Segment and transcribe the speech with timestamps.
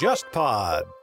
[0.00, 0.99] JustPod。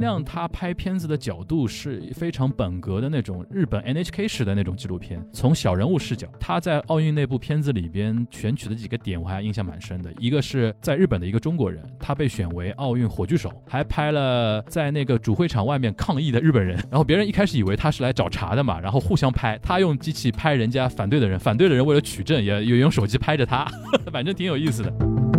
[0.00, 6.26] 竹内亮他拍片子的角度是非常本格的那种日本 NHK 式的那种纪录片，从小人物视角。
[6.40, 10.10] 他在奥运那部片子里边选取的几个点，我还印象蛮深的。
[10.18, 16.76] 一个是在日本的一个中国人，他被选为奥运火炬手，还拍了在那个主会场外面抗议的日本人。
[16.90, 23.70] 然后别人一开始以为他是来找茬的嘛，然后互相拍，他用机器拍人家反对的人，反对的人为了取证也也用手机拍着他，
[24.10, 25.29] 反正挺有意思的。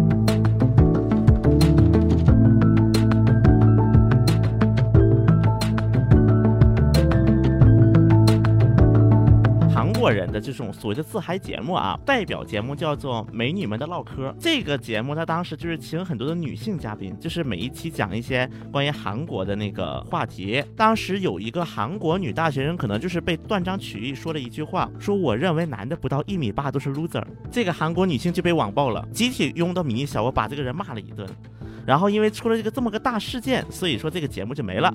[10.11, 14.29] 人的这种所谓的自嗨节目啊，代表节目叫做《美女们的唠嗑》。
[14.39, 20.63] 这个节目它当时就是请很多的女性嘉宾，就是每一期讲一些关于韩国的那个话题。
[20.75, 27.23] 当时有一个韩国女大学生，可能就是被断章取义说了一句话，说我认为男的不到一米八都是 loser。
[27.51, 31.27] 这个韩国女性就被网爆了，集体拥到米小，我把这个人骂了一顿。
[31.85, 34.91] 然后因为出了这个这么个大事件，所以说这个节目就没了。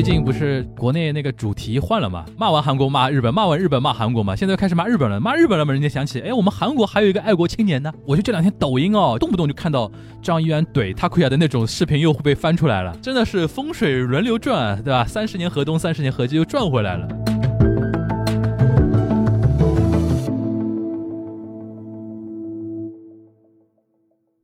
[0.00, 2.24] 最近不是国内那个主题换了嘛？
[2.38, 4.34] 骂完韩国骂日本，骂完日本骂韩国嘛？
[4.34, 5.74] 现在开始骂日本了，骂日本了嘛？
[5.74, 7.92] 人家想起，哎，我们韩国还有一个爱国青年呢。
[8.06, 15.04] 我就这两天抖音哦，动不动就看到张一元怼他库亚的那种视频又会被翻出来了，真的是风水轮流转，对吧？
[15.04, 17.06] 三十年河东，三十年河西，又转回来了。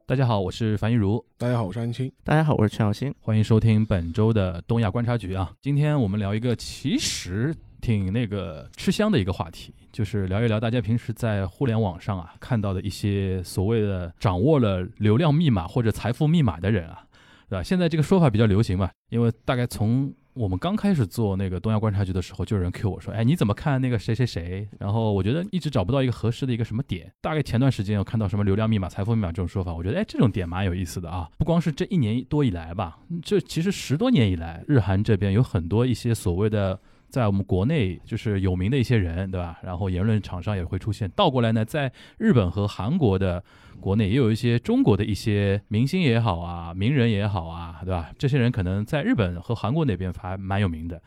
[0.08, 1.22] 大家好，我是樊一茹。
[1.36, 2.12] 大家好，我是安青。
[2.22, 3.12] 大家好，我是陈小新。
[3.18, 5.52] 欢迎收听本周的东亚观察局啊！
[5.60, 17.04] 今天我们聊一个其实挺那个吃香的一个话题，就是聊一聊大家平时在互联网上啊看到的一些所谓的掌握了流量密码或者财富密码的人啊，
[17.48, 17.62] 对吧？
[17.64, 27.10] 现在这个说法比较流行嘛，因为大概从我们刚开始做那个东亚观察局的时候，就有人 Q 我说：“哎，你怎么看那个谁谁谁？”然后我觉得一直找不到一个合适的一个什么点。
[27.22, 31.26] 大概前段时间我看到什么流量密码、财富密码这种说法，我觉得哎，这种点蛮有意思的啊。
[31.38, 36.78] 不光是这一年多以来吧，这其实十多年以来，日韩这边有很多一些所谓的。
[37.16, 39.58] 在我们国内就是有名的一些人，对吧？
[39.62, 41.10] 然后言论场上也会出现。
[41.16, 43.42] 倒过来呢，在日本和韩国的
[43.80, 48.10] 国内也有一些中国的一些明星也好啊，名人也好啊，对吧？
[48.18, 51.00] 这些人可能在日本和韩国那边还蛮有名的。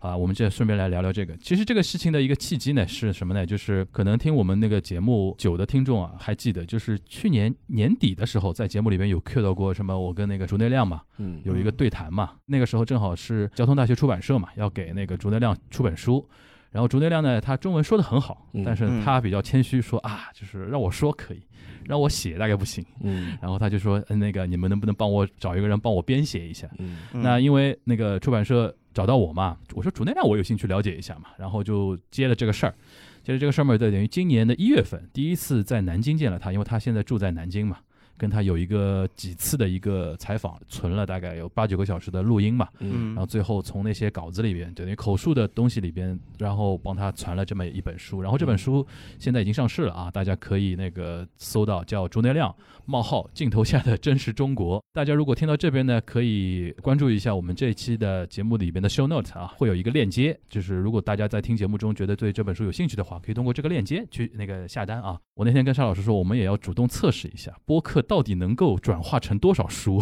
[0.00, 1.36] 啊，我们这顺便来聊聊这个。
[1.38, 3.44] 其实这个事情的一个契机呢是什么呢？
[3.44, 12.32] 就是可能听我们那个节目久的听众啊，还记得，就是去年年底的时候，在节目里面有 cue 到过什么，我跟那个竹内亮嘛，嗯，有一个对谈嘛。
[12.46, 16.24] 那个时候正好是交通大学出版社嘛，要给那个竹内亮出本书。
[16.70, 21.42] 然后竹内亮呢，他中文说的很好，但是他比较谦虚，说啊，就是让我说可以，
[21.86, 22.84] 让我写大概不行。
[23.00, 26.68] 嗯，然后他就说，那个你们能不能帮我找一个人帮我编写一下？
[26.78, 28.72] 嗯，那因为那个出版社。
[28.94, 29.56] 找到我嘛？
[29.74, 32.74] 我说竹内亮，我有兴趣了解一下嘛，然后就接了这个事儿。
[33.22, 37.78] 接了这个事儿嘛，就等于今年的一月份第一次在南京见了他，因为他现在住在南京嘛。
[38.20, 48.84] 跟他有一个几次的一个采访，存了大概有八九个小时的录音嘛，嗯，然后最后从那些稿子里边，等于口述的东西里边，然后帮他传了这么一本书，然后这本书
[49.20, 52.52] 现在已经上市了啊，大家可以那个搜到叫竹内亮
[52.88, 54.82] 冒号镜头下的真实中国。
[54.94, 65.18] 大家如果听到这边呢，可以关注一下我们这一期的节目里边的 show note 啊，会有一个链接，就是如果大家在听节目中觉得对这本书有兴趣的话，可以通过这个链接去那个下单啊。
[65.34, 68.02] 我那天跟沙老师说，我们也要主动测试一下播客。
[68.08, 70.00] 到底能够转化成多少书？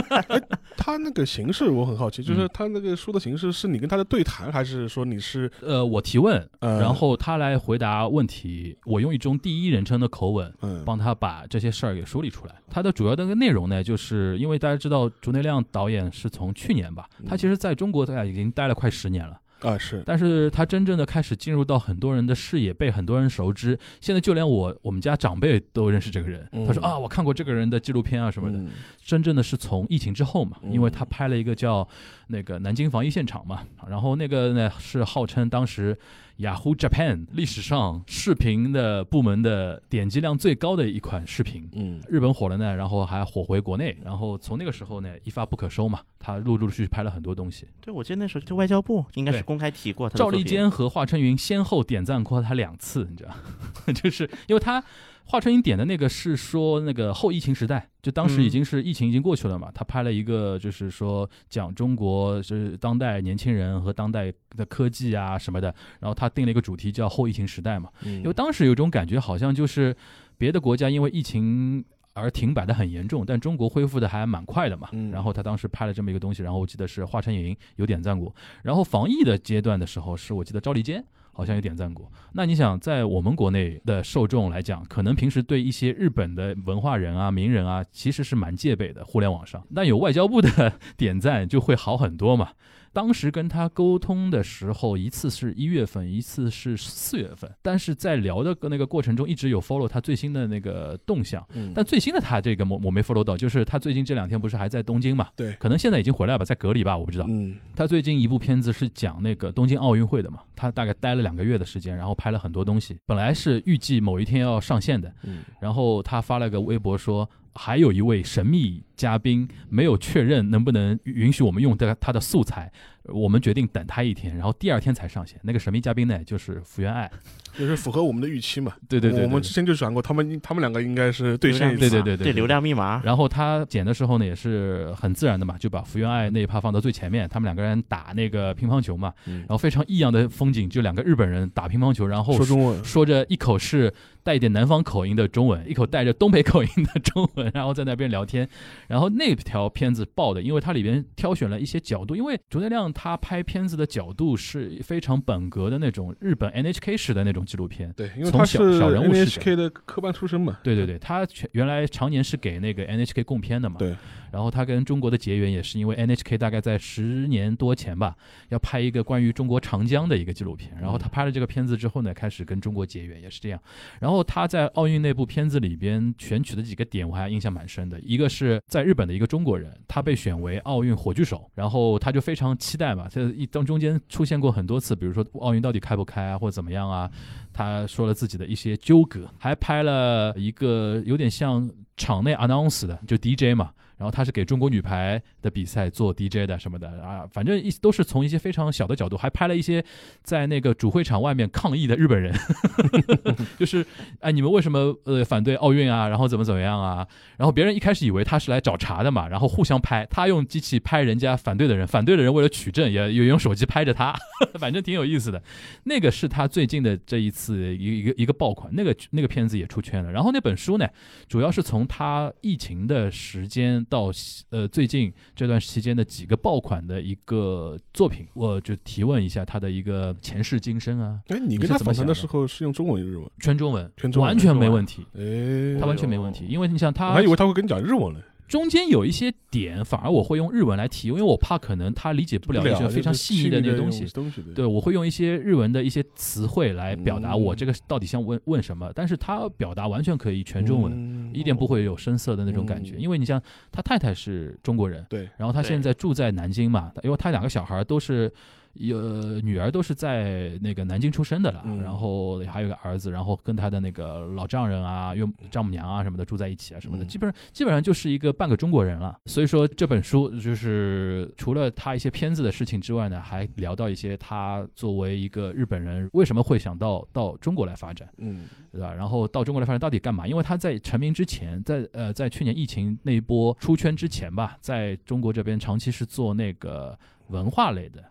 [0.76, 12.54] 他那个形式我很好奇，就是他那个书的形式是你跟他的对谈，还是说你是呃我提问，然后他来回答问题，我用一种第一人称的口吻，嗯，帮他把这些事儿给梳理出来。
[12.68, 19.38] 它的主要的个内容呢，就是因为大家知道竹内亮导演是从去年吧，他其实在中国大概已经待了快十年了。
[19.60, 23.78] 啊是，但是他真正的开始进入到很多人的视野，被很多人熟知。
[24.00, 26.48] 现在就连我我们家长辈都认识这个人。
[26.66, 28.58] 他说啊，我看过这个人的纪录片啊什么的。
[29.04, 31.86] 真正的是从疫情之后嘛，因为他拍了一个叫
[32.26, 35.96] 那个南京防疫现场嘛，然后那个呢是号称当时。
[36.42, 47.68] Yahoo Japan 历史上视频的部门的点击量最高的一款视频，嗯，日本火了呢，然后还火回国内，然后从那个时候呢一发不可收嘛，他陆陆续续拍了很多东西。
[47.80, 53.32] 对，我记得那时候就外交部应该是公开提过他，赵立坚和华晨云先后点赞过他两次，你知道，
[53.94, 54.82] 就是因为他。
[55.24, 59.70] 华晨莹点的那个是说那个后疫情时代，就当时已经是疫情已经过去了嘛。
[59.74, 67.88] 他拍了一个就是说讲中国就是当代年轻人和当代的科技啊什么的，然后他定了一个主题叫后疫情时代嘛。
[68.04, 69.96] 因为当时有种感觉好像就是。
[70.38, 71.84] 别的国家因为疫情
[72.14, 74.88] 而停摆的很严重，但中国恢复的还蛮快的嘛。
[74.90, 78.34] 嗯然后他当时拍了这么一个东西，然后我记得是华晨莹有点赞过。
[78.64, 82.10] 然后防疫的阶段的时候，是我记得赵立坚好像也点赞过。
[82.32, 89.62] 那你想，在我们国内的受众来讲，可能平时对一些日本的文化人啊、名人啊，其实是蛮戒备的，互联网上。
[89.70, 92.50] 那有外交部的 点赞就会好很多嘛。
[92.92, 101.44] 当时跟他沟通的时候，一次是一月份，一次是四月份，但是在聊的那个过程中，一直有 follow 他最新的那个动向。
[101.54, 105.28] 嗯，但最新的他这个我我没 follow 到，就是他最近这两天不是还在东京嘛？
[105.34, 107.24] 对可能现在已经回来吧，在隔离吧，我不知道。
[107.28, 112.98] 嗯他最近一部片子是讲那个东京奥运会的嘛，他大概待了两个月的时间，然后拍了很多东西。
[113.06, 122.72] 本来是预计某一天要上线的，嗯然后他发了个微博说，还有一位神秘嘉宾没有确认能不能允许我们用他他的素材，
[123.04, 125.38] 我们决定等他一天，然后第二天才上线。
[125.42, 127.10] 那个神秘嘉宾呢，就是福原爱。
[127.58, 128.72] 就是符合我们的预期嘛。
[128.88, 131.80] 对对对我们之前就讲过，他们他们两个应该是对线一次。
[131.80, 148.48] 对对对对对流量密码，然后他剪的时候呢，也是很自然的嘛，就把福原爱那一趴放到最前面，他们两个人打那个乒乓球嘛，嗯然后非常异样的风景，就两个日本人打乒乓球，然后说中文，说着一口是带一点南方口音的中文，一口带着东北口音的中文，然后在那边聊天。
[148.88, 157.92] 然后那条片子爆的，因为它里边挑选了一些角度，因为竹内亮他拍片子的角度是非常本格的那种日本 NHK 式的那种纪录片。
[157.96, 160.58] 对，因为从他是小小人物 NHK 的科班出身嘛。
[160.62, 163.76] 对对对，他全原来常年是给那个 NHK 供片的嘛。
[163.78, 163.94] 对。
[164.32, 168.16] 然后他跟中国的结缘也是因为 NHK 大概在十年多前吧，
[168.48, 170.72] 要拍一个关于中国长江的一个纪录片。
[170.80, 173.60] 然后他拍了这个片子之后呢，开始跟中国结缘，也是这样。
[174.00, 178.00] 然后他在奥运那部片子里边选取的几个点，我还印象蛮深的。
[178.00, 183.06] 一个是在日本的一个中国人，他被选为奥运火炬手，然后他就非常期待嘛。
[183.10, 187.10] 这一当中间出现过很多次，比如说奥运到底开不开啊，或者怎么样啊。
[187.52, 193.70] 他说了自己的一些纠葛，还拍了一个有点像场内 announce 的，就 DJ 嘛。
[194.02, 199.84] 然后他是给中国女排的比赛做 DJ 的什么的啊，反正一都是从一些非常小的角度，还拍了一些
[200.24, 202.34] 在那个主会场外面抗议的日本人
[203.56, 203.86] 就是
[204.18, 206.08] 哎你们为什么呃反对奥运啊？
[206.08, 207.06] 然后怎么怎么样啊？
[207.36, 214.12] 然后别人一开始以为他是来找茬的嘛，然后互相拍，他用机器拍人家反对的人，反对的人为了取证也也用手机拍着他，
[214.58, 215.40] 反正挺有意思的。
[215.84, 220.10] 那个是他最近的这一次一个一个一个爆款，那个那个片子也出圈了。
[220.10, 220.88] 然后那本书呢，
[221.28, 224.10] 主要是从他疫情的时间到
[224.48, 233.30] 呃最近这段期间的几个爆款的一个作品，我就提问一下他的一个前世今生啊，哎，你你跟他访谈的是怎么想的时候是用中文日文？
[233.38, 238.20] 全中文，全中文完全没问题，哎，他完全没问题，因为你想我还以为他会跟你讲日文呢。
[238.52, 244.04] 中间有一些点，反而我会用日文来提，因为我怕可能他理解不了一些非常细腻的那个东西。
[244.08, 252.96] 东西对，我会用一些日文的一些词汇来表达我嗯这个到底想问问什么，但是他表达完全可以全中文，文一点不会有生涩的那种感觉。
[252.96, 258.30] 嗯因为你像他太太是中国人，对，然后他现在住在南京嘛，因为他两个小孩都是。
[258.74, 269.16] 有女儿都是在那个南京出生的了，嗯然后还有个儿子，然后跟他的那个老丈人啊、岳丈母娘啊什么的住在一起啊什么的，嗯基本上基本上就是一个半个中国人了。
[269.26, 278.08] 所以说这本书就是除了他一些片子的事情之外呢，还聊到一些他作为一个日本人为什么会想到到中国来发展。
[278.18, 278.94] 嗯对吧？
[278.94, 280.26] 然后到中国来发展到底干嘛？
[280.26, 286.98] 因为他在成名之前，在呃在去年疫情那一波出圈之前吧，在中国这边长期是做那个
[287.28, 288.02] 文化类的，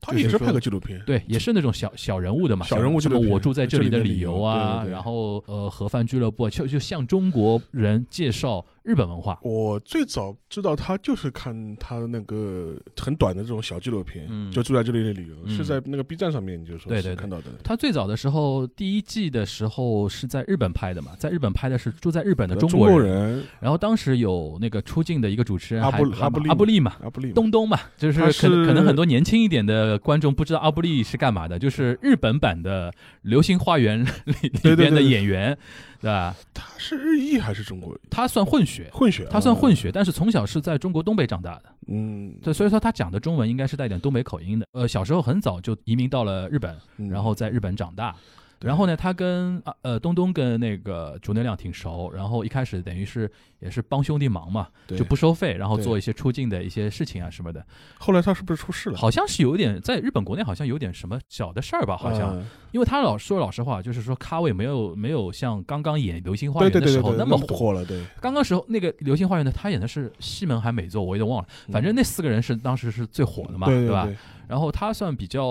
[0.00, 4.92] 他也是拍个纪录片，对，也是那种小小人物的嘛，小人物纪什么我住在这里的理由由啊，对对对。
[4.92, 9.38] 然后呃盒饭俱乐部，就就向中国人介绍日本文化。
[9.42, 14.50] 我最早知道他就是看他那个很短的这种小纪录片，嗯。
[14.50, 15.54] 就住在这里的旅游，嗯。
[15.54, 17.44] 是在那个 B 站上面，就是说对对看到的。
[17.62, 23.44] 他最早的时候，第一季的时候是在日本拍的嘛，在日本拍的是住在日本的中国人，人。
[23.60, 32.90] 然后当时有那个出镜的一个主持人阿布还阿布利阿布利嘛，阿布利东东嘛，就是可可能很多年轻一点的观众不知道阿布利是干嘛的，就是日本版的
[33.22, 35.08] 《流星花园》里里边的对对对。
[35.08, 35.58] 演员，
[36.00, 36.34] 对吧？
[36.54, 39.26] 他是日裔还是中国他算混血，混血？
[39.30, 44.66] 他算混血，但是从小是在中国东北长大的，嗯，对，所以说他讲的中文应该是带点东北口音的。
[44.72, 48.12] 呃，小时候很早就移民到了日本，嗯然后在日本长大。
[48.12, 48.18] 对
[48.60, 57.64] 然后呢，他跟啊呃东东跟那个竹内亮挺熟，然后一开始等于是也是帮兄弟忙嘛，就不收费，然后做一些出境的一些事情啊什么的。
[57.98, 58.98] 后来他是不是出事了？
[58.98, 67.72] 好像是有点在日本国内好像有点什么小的事儿吧，好像，啊因为他老说老实话，就是说咖位没有没有像刚刚演《流星花园》的时候对对对对，么那么火。
[67.72, 73.72] 了，对，刚刚时候那个《流星花园》呢，他演的是西门还美作，我有点忘了，反正那四个人是当时是最火的嘛，吧？
[73.72, 74.16] 对对对，
[74.48, 75.44] 然后他算比较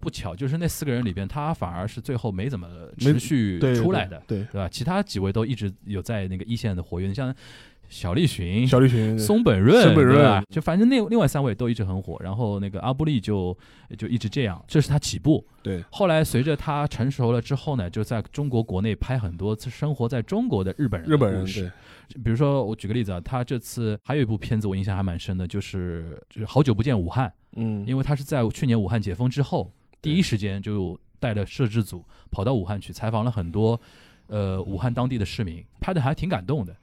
[0.00, 4.68] 不巧，就是那四个人里边，他反而是最后没怎么持续出来的，对，对吧？
[4.68, 7.34] 其他几位都一直有在那个一线的活跃，你像
[7.88, 10.44] 小栗旬、小栗旬，松本润，松本润。
[10.50, 13.56] 就反正那另外三位都一直很火，然后那个阿布利就
[13.96, 15.44] 就一直这样，这是他起步。
[15.62, 21.70] 对，后来随着他成熟了之后呢，就在中国国内拍很多次生活在中国的日本人日本人对，
[22.22, 29.70] 比如说我举个例子啊，他这次还有一部片子我印象还蛮深的，就是就是好久不见武汉，嗯，因为他是在去年武汉解封之后，
[30.02, 33.80] 第一时间就带着摄制组跑到武汉去采访了很多
[34.26, 36.74] 呃武汉当地的市民，拍的还挺感动的。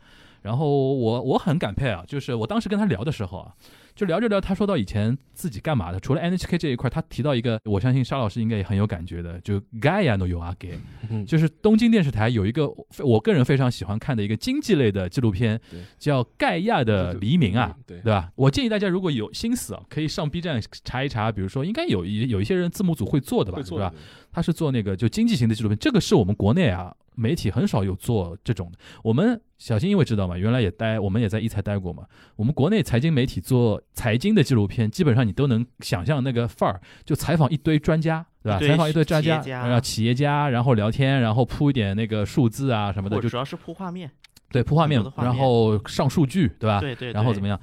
[0.41, 3.53] 然后我我很感佩啊，就是我当时跟他聊的时候啊，
[3.95, 10.79] 就聊着聊，他说到以前自己干嘛的，除了 NHK 这一块，他提到一个，我相信沙老师应该也很有感觉的，就 Gaia no y o a g
[11.09, 12.67] 嗯就是东京电视台有一个
[13.03, 15.59] 我个人非常喜欢看的一个经济类的纪录片，
[15.99, 18.31] 叫《盖亚的黎明》啊，对对吧？
[18.35, 23.93] 我建议大家如果有心思啊，可以上 B 站查一查，比如说应该有一有一些人字幕组会做的吧，对吧？？
[24.31, 28.77] 他是做那个就经济型的纪录片，这个是我们国内啊媒体很少有做这种的。
[29.03, 32.05] 我们小新因为知道嘛，原来也待，我们也在一财待过嘛。
[32.35, 38.59] 我们国内财经媒体做财经的纪录片，基本上你都能想象那个范儿，就采访一堆专家，对吧？
[38.59, 44.09] 采访一堆专家，企家然后企业家，然后聊天，然后铺一点那个数字啊什么的，就主要是铺画面，
[44.51, 46.79] 对铺画面然后上数据，对吧？
[46.79, 47.59] 对对，对然后怎么样？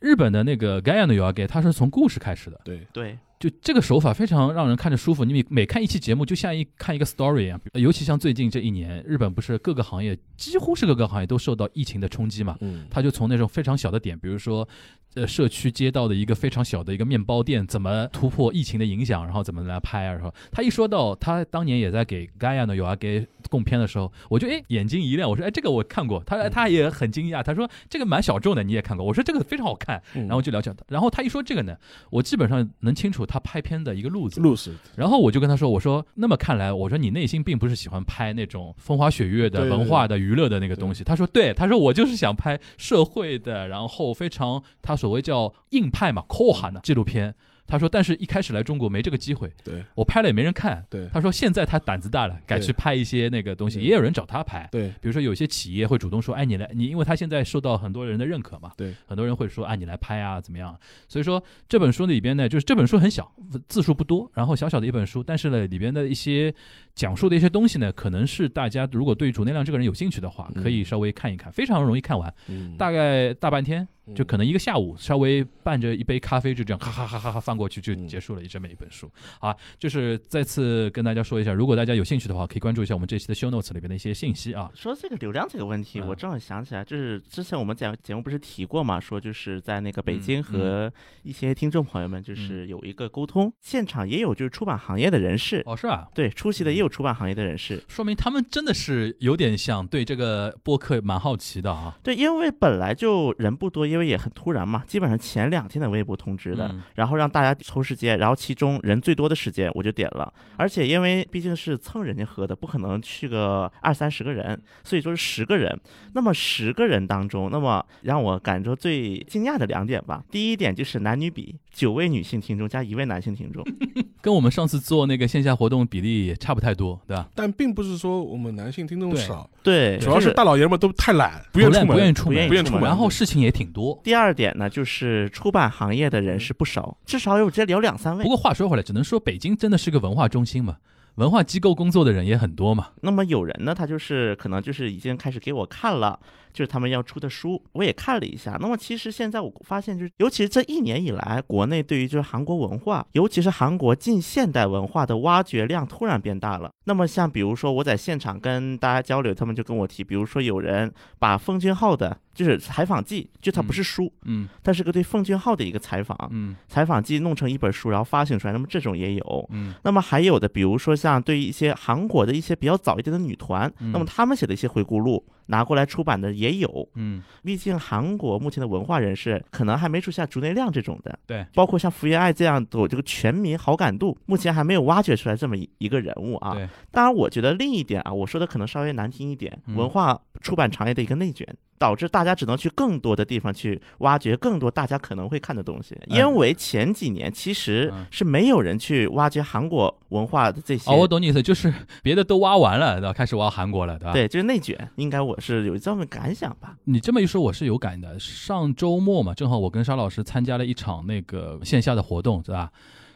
[0.00, 5.24] 日本的那个 Gaia 的 y o a g 它是从故事开始的，对，对，就这个手法非常让人看着舒服。
[5.24, 7.60] 你每每看一期节目，就像一看一个 story 一样。
[7.72, 12.56] 尤其像最近这一年，日本不是各个行业几乎是各个行业都受到疫情的冲击嘛？
[12.60, 14.68] 嗯，他就从那种非常小的点，比如说，
[15.14, 20.12] 呃，社区街道的一个非常小的一个面包店，怎么突破疫情的影响，然后怎么来拍啊？
[20.12, 31.76] 然后他一说到他当年也在给 Gaia 呢有啊给供片的时候，我就哎眼睛一亮，我说哎这个我看过，他他也很惊讶，他说这个蛮小众的，你也看过，我说这个非常好看，然然后就了解他，然后他一说这个呢，
[32.10, 47.34] 我基本上能清楚他拍片的一个路子，路子然后我就跟他说：“我说，那么看来，我说你内心并不是喜欢拍那种风花雪月的文化的、娱乐的那个东西。”他说：“对，他说我就是想拍社会的，然后非常他所谓叫硬派嘛酷寒的纪录片。”
[47.72, 49.82] 他说：“但是一开始来中国没这个机会，对。
[49.94, 51.08] 我拍了也没人看。”对。
[51.10, 54.88] 他说：“现在他胆子大了，敢去拍一些那个东西，也有人找他拍。”对。
[55.00, 60.78] 比如说有些企业会主动说，哎，你来，你因为他现在受到很多人的认可嘛，对，很多人会说，哎，你来拍啊，怎么样？
[61.08, 63.32] 所以说这本书里边呢，就是这本书很小，
[63.68, 66.54] 字数不多，然后小小的一本书，但是呢，里边的一些
[66.94, 72.76] 讲述的一些东西呢，可能是大家如果对主内亮这个人有兴趣的话，嗯可以稍微看一看，非常容易看完，嗯。
[72.76, 79.10] 大概大半天，就可能能一个下午，稍微伴着一杯咖啡，就这样哈哈哈哈哈翻过去，就嗯结束了一这么一本书。
[79.40, 84.70] 好，就是再次跟大家说一下，如果大家有兴趣的话，可以关注一下我们这期的 show notes 里边的一些信息啊。
[84.74, 90.92] 说这个流量这个问题，嗯我正好想起来，就是之前我们讲节目不是提过嘛，说就是在那个北嗯京和
[91.22, 97.82] 一些听众朋友们就是有一个沟通，现场也有就是出版行业的人士，哦，是啊，对，出席的也有出版行业的人士。
[97.88, 101.98] 说明他们真的是有点想对这个播客蛮好奇的啊。
[102.02, 115.78] 对，因为本来就人不多，因为也很突然嘛，基本上前两天的微博通知的，嗯然后让大家抽时间，然后其中人最多的时间我就点了，而且因为毕竟是蹭人家喝的，不可能去个二三十个人，所以说是十个人。
[116.14, 123.64] 那么十个人当中，那么让我感觉最惊讶的两点吧，第一点就是男女比，九位女性听众加一位男性听众，
[124.20, 127.28] 跟我们上次做那个线下活动比例也差不太多，对吧？
[127.34, 132.82] 但并不是说我们男性听众对少，对，主要是大老爷们都太懒，不愿意出门，不愿意出门，不愿意出门。
[132.82, 133.98] 然后事情也挺多。
[134.04, 138.28] 第二点呢，就是出版行业的人是不少，至少有这聊两三位不。
[138.28, 140.76] 过话说回来，只能说北京真的是个文化中心嘛，
[141.16, 142.88] 文化机构工作的人也很多嘛。
[143.00, 146.18] 那么有人呢，他就是可能就是已经开始给我看了，
[146.52, 148.56] 就是他们要出的书，我也看了一下。
[148.60, 156.70] 那么其实现在我发现，就是尤其是这一年以来，国内对于就是韩国文化，尤其是韩国近现代文化的挖掘量突然变大了。
[156.84, 168.52] 那么像比如说我在现场跟大家交流，他们就跟我提，比如说有人把奉俊昊的，就是采访记，就它不是书，嗯它是个对奉俊昊的一个采访，嗯采访记弄成一本书，然后发行出来。
[168.52, 169.48] 那么这种也有。
[169.52, 176.88] 嗯那么还有的，比如说像对于一些韩国的一些比较早一点的女团，嗯那么他们写的一些回顾录拿过来出版的也有。
[176.94, 186.54] 嗯，毕竟韩国目前的文化人士可能还没出现竹内亮这种的，对，包括像福原爱这样的这个全民好感度，目前还没有挖掘出来这么一一个人物啊。
[186.54, 191.46] 对，当然，我觉得另一点啊，我说的可能稍微难听一点，嗯文化出版行业的一个内卷。
[191.78, 200.90] 导致大家只能去更多的地方去挖掘更多大家可能会看的东西，哎因为前几年其实嗯是没有人去挖掘韩国文化的这些。
[200.90, 203.12] 哦，我懂你意思，就是别的都挖完了，对吧？
[203.12, 204.12] 开始挖韩国了，对吧？
[204.12, 206.76] 对，就是内卷，应该我是有这么感想吧。
[206.84, 208.18] 你这么一说，我是有感的。
[208.18, 212.70] 上周末嘛，正好我跟沙老师参加了一场那个线下的活动，对吧？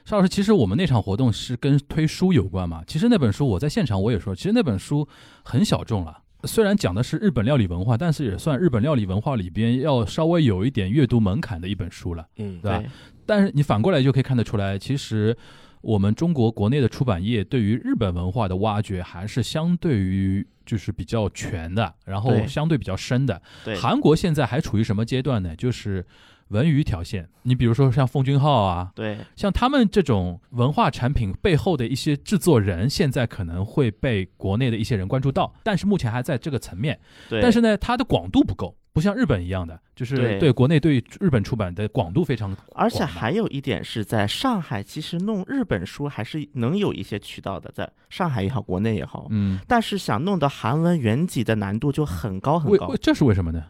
[0.05, 2.83] 邵老师，其实我们那场活动是跟推书有关嘛？
[2.87, 5.07] 其实那本书我在现场我也说，其实那本书
[5.43, 6.19] 很小众了。
[6.47, 12.83] 虽然讲的是日本料理文化，但是也算日本料理文化里边要稍微有一点阅读门槛的一本书了，嗯，对吧？
[13.27, 15.37] 但是你反过来就可以看得出来，其实
[15.81, 23.41] 我们中国国内的出版业对于日本文化的挖掘还是相对于就是比较全的，然后相对比较深的。
[23.65, 25.55] 对，韩国现在还处于什么阶段呢？
[25.57, 26.05] 就是
[26.49, 27.29] 文娱条线。
[27.43, 36.99] 你比如说像奉俊昊啊，对像他们这种文化产品背后的一些制作人，现在可能会被国内的一些人关注到，但是目前还在这个层面。
[37.29, 42.67] 对，但是呢，它的广度不够，不像日本一样的，就是对对国内对日本出版的广度非常广。
[42.75, 49.29] 而且还有一点是在上海，其实弄日本书还是能有一些渠道的，在上海也好，国内也好。
[49.31, 52.99] 嗯，但是想弄到韩文原籍的难度就很高很高为为。
[53.01, 53.63] 这是为什么呢？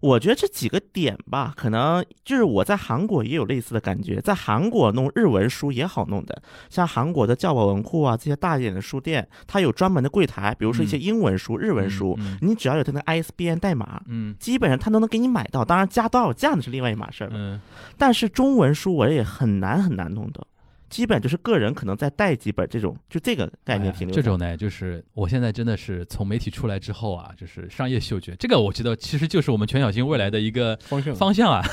[0.00, 14.00] 我觉得这几个点吧，可能就是我在韩国也有类似的感觉，在韩国弄日文书也好弄的，像韩国的教保文库啊这些大一点的书店，它有专门的柜台，比如说一些嗯英文书、日文书，嗯你只要有它的 ISBN 代码。
[14.06, 17.34] 嗯基本上它都能给你买到，当然加多少价那是另外一码事儿了。
[17.36, 17.60] 嗯
[17.96, 20.46] 但是中文书我也很难很难弄的，
[20.88, 31.62] 基本就是个人可能再带几本这种，就这个概念哎停留、这种呢，就是我现在真的是从媒体出来之后啊，就是商业嗅觉，这个我觉得其实就是我们全小新未来的一个方向方向啊。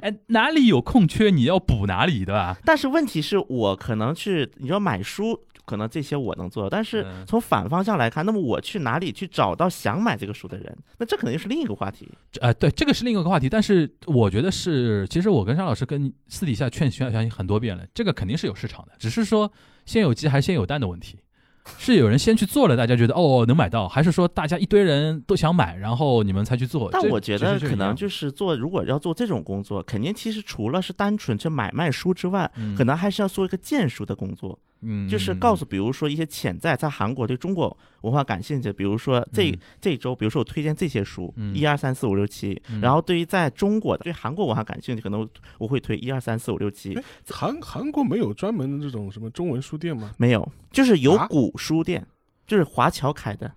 [0.00, 2.56] 哎，哪里有空缺你要补哪里，对吧？
[2.64, 10.76] 但是问题是我可能去，你说买书，可能这些我能做，但是嗯从反方向来看，那么我去哪里去找到想买这个书的人？
[10.98, 12.08] 那这可能又是另一个话题。
[12.40, 19.50] 呃，对，这个是另一个话题，但是我觉得是，其实我跟张老师跟私底下劝徐小新很多遍了，这个肯定是有市场的，只是说
[19.86, 21.18] 先有鸡还是先有蛋的问题。
[21.78, 26.88] 是有人先去做了，大家觉得哦能买到，还是说大家一堆人都想买，然后你们才去做？
[26.90, 34.58] 但我觉得可能就是做，如果要做这种工作，肯定其实除了是单纯去买卖书之外，嗯可能还是要做一个荐书的工作。
[34.82, 39.58] 嗯，就是告诉，比如说一些潜在在韩国对中国文化感兴趣，比如说这、嗯。
[39.80, 41.54] 这周，比如说我推荐这些书，嗯。
[41.54, 42.80] 一二三四五六七，嗯。
[42.80, 50.12] 然后对于在中国的对韩国文化感兴趣，可能我会推一二三四五六七哎，韩韩国没有专门的这种什么中文书店吗？
[50.18, 51.26] 没有，就是有啊？
[51.28, 52.06] 古书店，
[52.46, 53.52] 就是华侨开的，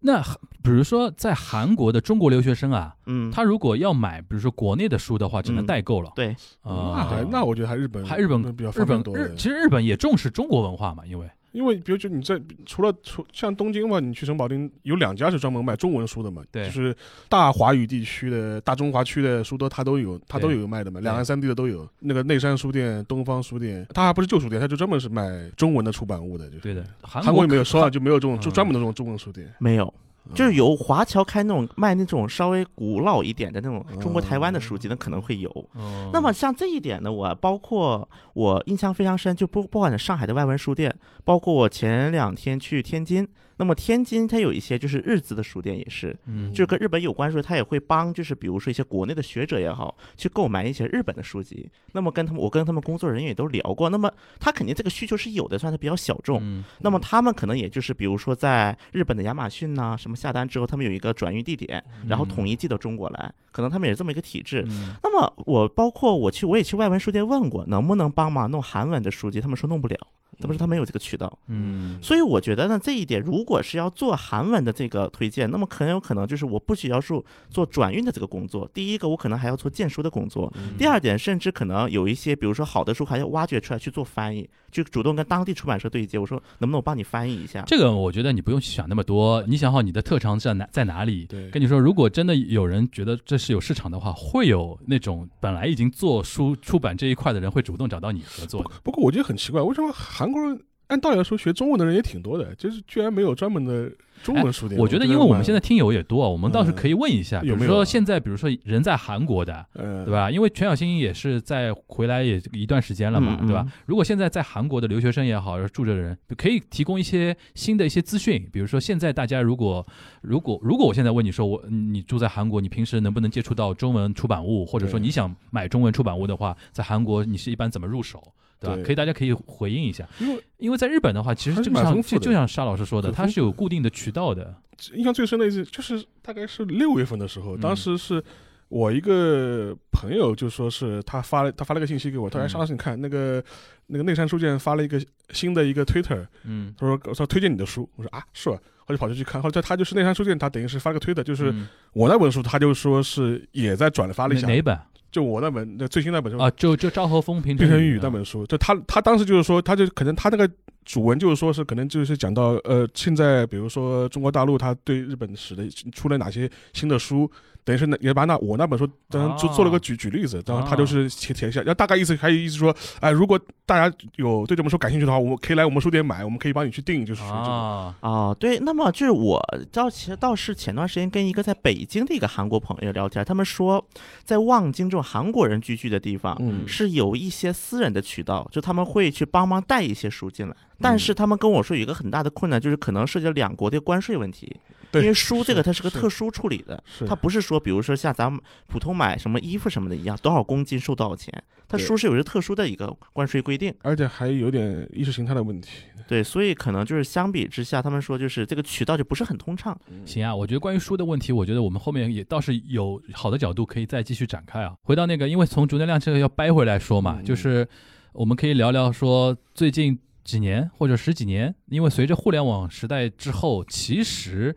[0.00, 0.22] 那
[0.62, 6.12] 比如说在韩国的中国留学生啊，嗯，他如果要买，比如说国内的书的话，只能嗯代购了。
[6.14, 6.28] 对
[6.62, 16.64] 啊，那还那我觉得还日本还日本比较日本多，日其实日本也重视中国文化嘛，因为因为比如就你在除了除像东京嘛，你去城保町有两家是专门卖中文书的嘛，对。
[16.66, 16.94] 就是
[17.28, 21.88] 大华语地区的大中华区的书都它都有，它都有卖的嘛，两岸三地的都有。
[22.00, 26.60] 那个内山书店、东方书店，它还不是旧书店，它就专门是卖中文的出版物的，就是。
[26.60, 28.52] 对的，韩韩国也没有，可首尔就没有这种就嗯。
[28.52, 29.92] 专门的这种中文书店，没有。
[30.28, 35.48] 嗯就是由华侨开那种卖那种稍微古老一点的那种中国台湾的书嗯籍，那可能会有。
[35.74, 43.26] 哦那么像这一点呢，我包括我印象非常深，就不不管是上海的外文书店，包括我前两天去天津，
[43.58, 51.68] 那么天津它有一些就是日资的书店也是，嗯，就是跟日本有关书，它也会帮就是比如说一些国内的学者也好，去购买一些日本的书籍。
[51.92, 56.38] 那么跟他们，我跟他们工作人员也都聊过，那么他肯定这个需求是有的，算是比较小众。
[56.42, 64.64] 嗯那么他们可能也就是，比如说在日本的亚马逊呐、什么下单之后，他们有一个转运地点，然后统一寄到中国来，可能他们也是这么一个体制。
[64.68, 69.96] 嗯那么我包括我去，我也去外文书店问过，能不能帮忙弄韩文的书籍，他们说弄不了，
[70.40, 71.38] 他不是他没有这个渠道。
[71.48, 78.68] 嗯，所以我觉得呢，这一点如果是要做韩文的这个推荐，那么很有可能就是我不需要做做转运的这个工作。
[78.72, 87.62] 第一个，我可能还要做荐书的工作；第二点，甚至可能有一些，比如说好的书还要挖掘出来去做翻译，就主动跟当地出版社对接，我说能不能我帮你翻译一下？
[87.66, 91.26] 这个我觉得你不用去想那么多，你想好你的特长在哪在哪里。
[91.26, 98.70] 对跟你说，如果真的有人觉得这是有市场的话，会有那种本来已经做书出版这一块的人会主动找到你合作的。
[98.82, 104.80] 不过我觉得很奇怪，为什么韩国人按道理来说学中文的人也挺多的，就是居然没有专门的中文书店？
[104.80, 110.12] 我觉得，因为我们现在听友也多，我们倒是嗯可以问一下，比如有没有啊说现在，比如说人在韩国的，嗯，对？
[110.12, 110.30] 吧？
[110.30, 113.66] 因为全小新也是在回来也一段时间了嘛，对吧？
[113.84, 119.86] 如果现在在韩国的留学生也好，住着的人，可以提供一些新的一些资讯，比如说现在大家如果
[120.22, 128.22] 如果如果我现在问你说我你住在韩国，你平时能不能接触到中文出版物，或者说你想买中文出版物的话，在韩国你是一般怎么入手？
[128.60, 128.74] 对吧？
[128.76, 128.84] 对。
[128.84, 132.18] 可以，大家可以回应一下，因为因为在日本的话，其实还是就像蛮丰富的。
[132.18, 134.54] 就就像沙老师说的，很它是有固定的渠道的。
[134.94, 137.60] 印象最深的一次就是大概是六月份的时候，嗯。
[137.60, 138.22] 当时是
[138.68, 143.42] 我一个朋友就说是他发了他发了个信息给我，他说嗯沙老师你看那个
[143.86, 148.58] 那个内山书店发了一个新的一个 Twitter，嗯，他说他推荐你的书，我说啊是吧？
[148.86, 151.68] 我就跑出去看，后来他就是内山书店，他等于是发了个推的，就是嗯。
[151.92, 154.46] 我那本书，他就说是也在转发了一下。
[154.46, 154.78] 哪本？
[155.10, 160.48] 就我那本那最新那本书啊，就就昭和风平平成语语那本书，就他他当时就是说，他就可能他那个
[160.84, 167.30] 主文就是说是可能就是讲到呃，现在比如说中国大陆他对日本史的出了哪些新的书。
[167.68, 177.52] 等于是那也把那我那本书当然做做了个举举例子，然后他就是填填一下，然后大概意思还有意思说，哎，如果大家有对这本书感兴趣的话，我们可以来我们书店买，我们可以帮你去订，就是说这种。
[177.52, 179.38] 啊哦，对，那么就是我
[179.70, 183.84] 倒其实倒是前段时间跟一个在北京的一个韩国朋友聊天，他们说
[184.24, 186.66] 在望京这种韩国人聚居的地方，嗯。
[186.66, 190.56] 是有一些私人的渠道，就他们会去帮忙带一些书进来。
[190.80, 190.98] 但嗯。
[190.98, 201.32] 是他们跟我说有一个很大的困难，就是可能涉及到两国的关税问题，对因为书这个它是个特殊处理的，它不是说比如说像咱们普通买什么衣服什么的一样，多少公斤收多少钱，
[201.68, 203.74] 它书是有一个特殊的一个关税规定。
[203.82, 205.82] 而且还有点意识形态的问题。
[206.06, 209.78] 对，所以可能就是相比之下，他们说就是这个渠道就不是很通畅。
[210.06, 214.74] 行啊，我觉得关于书的问题，我觉得我们后面也倒是有好的角度可以再继续展开啊。
[214.82, 217.68] 回到那个，因为从竹内亮这个要掰回来说嘛，嗯就是
[218.14, 224.56] 我们可以聊聊说最近几年或者十几年，因为随着互联网时代之后，其实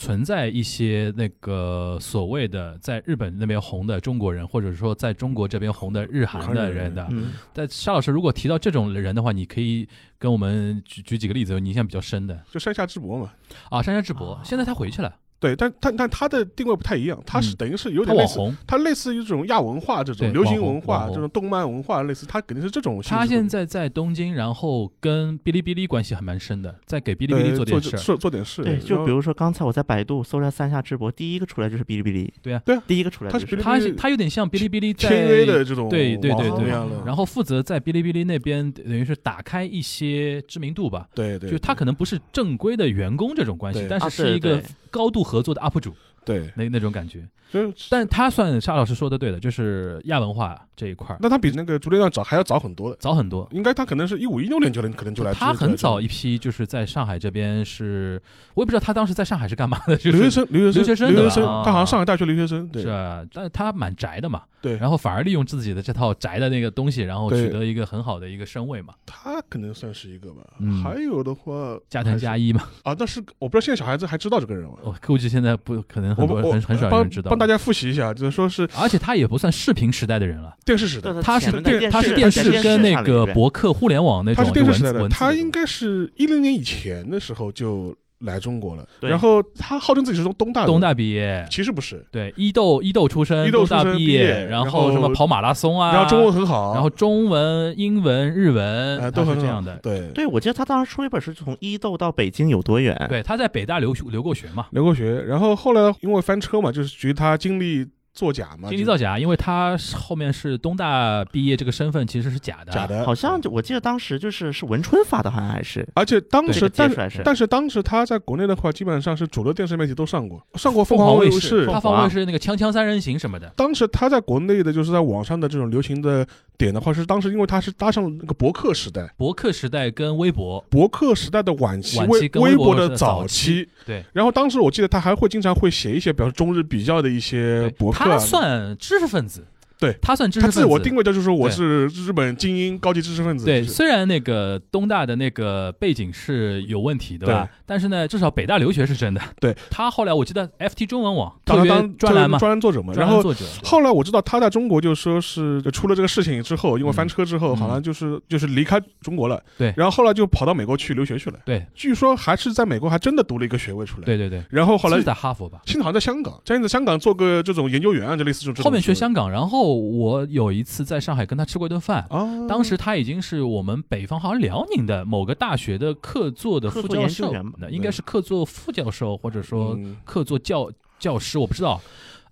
[0.00, 7.06] 存在一些那个所谓的在日本那边红的中国人，或者说在中国这边红的日韩的人的。
[7.10, 9.86] 嗯，但沙老师如果提到这种人的话，你可以
[10.18, 13.30] 跟我们举举几个例子，你印象比较深的就山下智博嘛，
[13.68, 13.82] 啊。
[13.82, 18.56] 山下智博，现在他回去了，对，但但但他的定位不太一样，他是嗯等于是有点类似，网红。
[18.66, 23.00] 他类似于这种亚文化这种流行文化这种动漫文化类似，他肯定是这种。
[23.02, 27.98] 他现在在东京，然后跟哔哩哔哩关系还蛮深的，在给哔哩哔哩呃做点事儿。
[28.00, 32.30] 做做点事，对，就比如说刚才我在百度搜了三下直播，第一个出来就是哔哩哔哩。
[32.42, 36.68] 对啊对啊第一个出来就是他是哔哩他是他有点像哔哩哔哩在签约的这种对对对对
[37.06, 41.08] 然后负责在哔哩哔哩那边等于是打开一些知名度吧。
[41.14, 47.26] 对对，就他可能不是正规的员工这种关系但是是一个高度合作的 UP 主对，那那种感觉。
[47.52, 51.18] 就是但他算沙老师说的对的，就是亚文化这一块儿。
[51.20, 53.48] 那他比那个竹内亮早还要早很多的，早很多。
[53.52, 58.20] 应该他可能是一五一六年就能可能就来，他很早一一批就是在上海这边是，
[58.54, 62.82] 我也不知道他当时在上海是干嘛的，就是留学生留学留学生留学生他好像上海大学留学生，对。
[62.82, 70.42] 是啊，但是他蛮宅的嘛，对，然后反而利用自己的这套宅的那个东西，然后取得一个很好的一个身位嘛，他可能算是一个吧。
[70.58, 70.82] 嗯。
[70.82, 74.76] 还有的话，加藤加一嘛，啊，但是我不知道现在小孩子还知道这个人吗？
[74.82, 77.30] 我估计现在不可能很多我很很少帮人知道。
[77.30, 100.08] 帮，大家复习一下，就是说是而且他也不算视频时代的人了，电视时代，他是电他是视电视跟那个博客互联网那他种是电视时代的，他应该是一零年以前的时候就来中国了，然后他号称自己是从东大，东大毕业，其实不是，对，伊豆伊豆出身，伊豆东大出身毕毕业然然后什么跑马拉松啊，然后中文很好，然后中文、英文、日文呃都是这样的，对。
[100.12, 102.94] 对，我记得他当时出了一本书，从伊豆到北京有多远？
[103.08, 112.86] 对，他在北大留留过学嘛，留过学，然后后来因为翻车嘛，就是觉得他经历作假嘛，就经济造假，因为他后面是东大毕业，这个身份其实是假的，假。
[112.86, 121.66] 的，好像就我记得当时就是是文春发的，好像还是而且当时，这个但是但是当时他在国内的话，基本上是主流电视媒体都上过，上过凤凤凰卫视。
[121.66, 126.26] 他放卫视那个《锵锵三人行》什么的，当时他在国内的，就是在网上的这种流行的
[126.58, 133.68] 点的话，是当时因为他是搭上了那个博客时代，博客时代跟微博，博客时代的晚期，微微微博的的早期。
[133.86, 137.99] 对，然后当时我记得他还会经常会写一些，比如中日比较的一些博客啊。
[138.00, 139.44] 他算知识分子，
[139.80, 140.60] 对他算知识他分子。
[140.60, 143.44] 自我定位的就是说我是日本精英高级知识分子。
[143.44, 147.48] 对，就是虽然那个东大的那个背景是有问题，对吧？
[147.64, 149.20] 但是呢，至少北大留学是真的。
[149.40, 152.92] 对他后来我记得 FT 中文网专栏嘛，专栏作者嘛。
[152.94, 153.44] 然后作者。
[153.64, 159.42] 后来我知道他在中国就说是出了这个事情之后，因为翻车之后，嗯好像就是就是离开中国了。
[159.56, 161.38] 对然后后来就跑到美国去留学去了。
[161.44, 164.04] 对据说还是在美国还真的读了一个学位出来。。
[164.04, 165.60] 对对对，然后后来是在哈佛吧？
[165.64, 168.64] 现在好像在香港，现在在香港做个这种研究员啊，就类似这种。
[168.64, 172.06] 后面学香港，然后我有一次在上海跟他吃过一顿饭。
[172.10, 177.32] 啊，当时他已经是我们北方好像辽宁的某个大学的客座的副教授
[177.70, 181.80] 应该是客座副教授或者说嗯客座教教师，我不知道。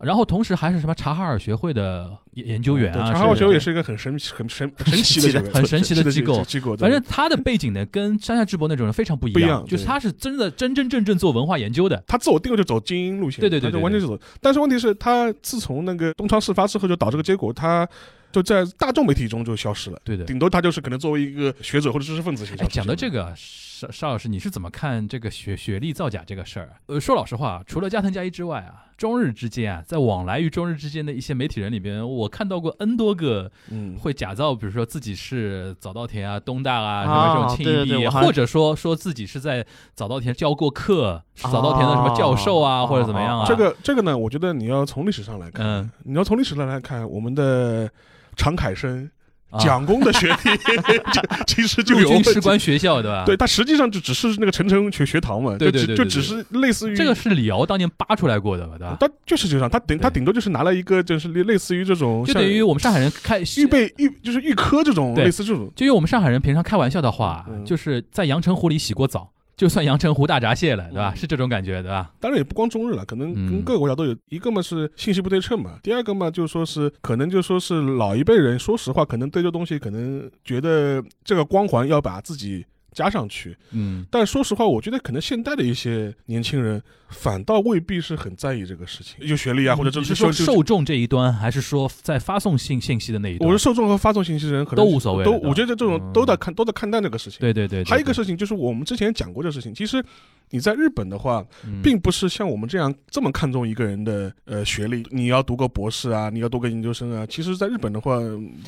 [0.00, 6.76] 然后同时还是什么察哈尔学会的研研究员啊，对察哈尔学会也是一个很神奇、很神神奇的很神奇的机构机构。
[6.76, 12.02] 反正他的背景呢，跟山下智博那种人非常不一样不一样就是他是真的真真正正做文化研究的。
[12.06, 14.18] 他自我定位就走精英路线，对对对就完全是走。
[14.40, 17.88] 但是问题是，他自从那个东窗事发之后，就导致个结果，他
[18.30, 20.00] 就在大众媒体中就消失了。
[20.04, 20.24] 对的。
[20.24, 22.68] 顶多他就是可能作为一个学者或者知识分子形哎，象。
[22.68, 23.34] 讲到这个，
[23.78, 26.70] 邵邵老师，你是怎么看这个学学历造假这个事儿？
[26.86, 39.64] 呃，说老实话，除了加藤加一之外啊，中日之间啊，在往来于中日之间的一些媒体人里边，我看到过 N 多个嗯，会假造，比如说自己是早稻田啊、东大啊什啊么这种庆毕业，或者说说自己是在
[39.94, 43.46] 早稻田教过课，是早稻田的什么教授啊，哦或者怎么样啊？
[43.46, 47.88] 这个这个呢，我觉得你要从历史上来看，嗯你要从历史上来看，我们的
[48.34, 49.17] 常凯生、啊
[49.58, 50.56] 蒋公的学历，
[51.12, 53.24] 就其实就有军士官学校对吧？
[53.24, 58.96] 对，，他实际上就只是那个陈诚学学堂嘛，对对对对对就只是类似于这个是李敖当年扒出来过的嘛，对吧？
[59.00, 67.64] 他就是这样，他顶他顶多就是拿了一个就是类类似于这种就等于我们上海人开预备预就是预科这种类似这种，就用我们上海人平常开玩笑的话，嗯。
[67.64, 71.12] 就是在阳澄湖里洗过澡，就算阳澄湖大闸蟹了，对吧？
[71.12, 72.12] 嗯是这种感觉，对吧？
[72.20, 74.16] 当然也不光中日了，可能嗯跟各个国家都有。
[74.28, 82.64] 一个嘛是信息不对称嘛，第二个嘛就是说是可能就说是老一辈人，说实话，可能对这东西可能觉得这个光环要把自己
[82.98, 83.56] 加上去。
[83.70, 93.48] 嗯，但说实话，我觉得可能现在的一些年轻人反倒未必是很在意这个事情，有学历啊，或者这是说受众这一端，还是说在发送信信息的那一端？
[93.48, 97.38] 我是受众和发送信息的人可能都无所谓都我觉得这种嗯都在看都在看待这个事情。
[97.38, 100.04] 对对对，对还有一个事情就是我们之前讲过这事情，其实
[100.50, 107.26] 你在日本的话，嗯并不是像我们这样这么看重一个人的呃学历，你要读个博士啊，你要读个研究生啊。
[107.26, 108.18] 其实，在日本的话，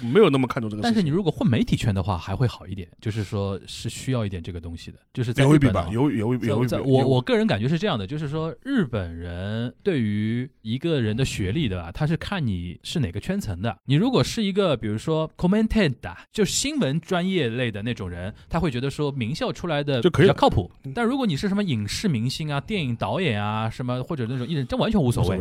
[0.02, 0.82] 没有那么看重这个。
[0.82, 6.60] 但是你如果混媒体圈的话，还会好一点，就是说是需要一点这个东西的，就是在日本吧，有有有。
[6.84, 13.76] 我我个人感觉是这样的，就是说日本人对于一个人的学历的吧，他是看你是哪个圈层的。
[13.86, 20.92] 你如果是一个比如说 commentator，就新闻专业类的那种人，他会觉得说名校出来的比较靠谱嗯。
[20.94, 25.38] 但如果你是什么影视明星啊、电影导演啊什么或者那种艺人，这完全无所谓。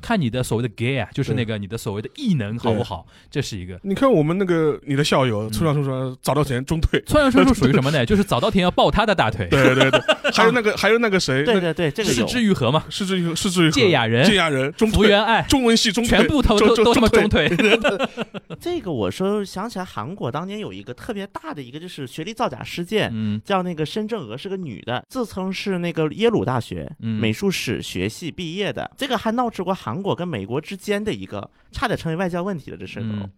[0.00, 3.78] 看你的所谓的 gay 啊，就是那个你的所谓的异能好不好，这是一个。
[3.82, 8.04] 你看我们那个你的校友嗯村上春树早稻田中退，村上春树属于什么呢？
[8.06, 10.00] 就是早稻田要抱他的大腿，对对对，
[10.32, 12.26] 还有那个还有那个谁，对对对，这个是有。
[12.26, 14.24] 之愈合嘛，是至于是至于芥雅人。
[14.24, 17.48] 芥雅人中退，福原爱，中文系中退，全部都都都他妈中退。
[17.48, 17.78] 退。
[18.60, 23.40] 这个我说想起来，韩国当年有一个特别大的一个就是学历造假事件，嗯。
[23.44, 27.20] 叫那个申正娥是个女的，自称是那个耶鲁大学嗯。
[27.20, 33.28] 美术史学系毕业的，这个还闹出过韩国跟美国之间的一个差点成为外交问题了，这事都。